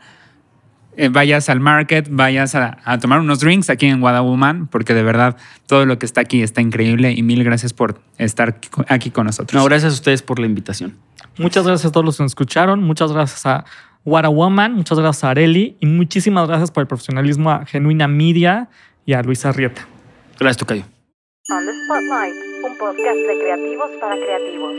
eh, 0.96 1.08
vayas 1.08 1.48
al 1.48 1.60
market, 1.60 2.08
vayas 2.10 2.54
a, 2.54 2.78
a 2.84 2.98
tomar 2.98 3.20
unos 3.20 3.40
drinks 3.40 3.70
aquí 3.70 3.86
en 3.86 4.00
Guadaluman, 4.00 4.66
porque 4.66 4.92
de 4.92 5.02
verdad 5.02 5.36
todo 5.66 5.86
lo 5.86 5.98
que 5.98 6.06
está 6.06 6.20
aquí 6.20 6.42
está 6.42 6.60
increíble 6.60 7.12
y 7.12 7.22
mil 7.22 7.42
gracias 7.44 7.72
por 7.72 8.00
estar 8.18 8.58
aquí 8.88 9.10
con 9.10 9.26
nosotros. 9.26 9.60
No, 9.60 9.66
gracias 9.66 9.92
a 9.92 9.94
ustedes 9.94 10.22
por 10.22 10.38
la 10.38 10.46
invitación. 10.46 10.96
Muchas 11.38 11.66
gracias 11.66 11.88
a 11.88 11.92
todos 11.92 12.04
los 12.04 12.16
que 12.16 12.24
nos 12.24 12.32
escucharon. 12.32 12.82
Muchas 12.82 13.12
gracias 13.12 13.46
a 13.46 13.64
What 14.04 14.24
a 14.24 14.28
Woman. 14.28 14.74
Muchas 14.74 14.98
gracias 14.98 15.24
a 15.24 15.30
Areli. 15.30 15.76
Y 15.80 15.86
muchísimas 15.86 16.48
gracias 16.48 16.70
por 16.70 16.82
el 16.82 16.86
profesionalismo 16.86 17.50
a 17.50 17.64
Genuina 17.64 18.08
Media 18.08 18.68
y 19.06 19.12
a 19.14 19.22
Luisa 19.22 19.52
Rieta. 19.52 19.86
Gracias, 20.38 20.58
Tocayo. 20.58 20.84
On 21.50 21.66
the 21.66 21.72
Spotlight, 21.72 22.49
un 22.62 22.76
podcast 22.76 23.16
de 23.16 23.38
creativos 23.38 23.90
para 24.00 24.16
creativos. 24.16 24.76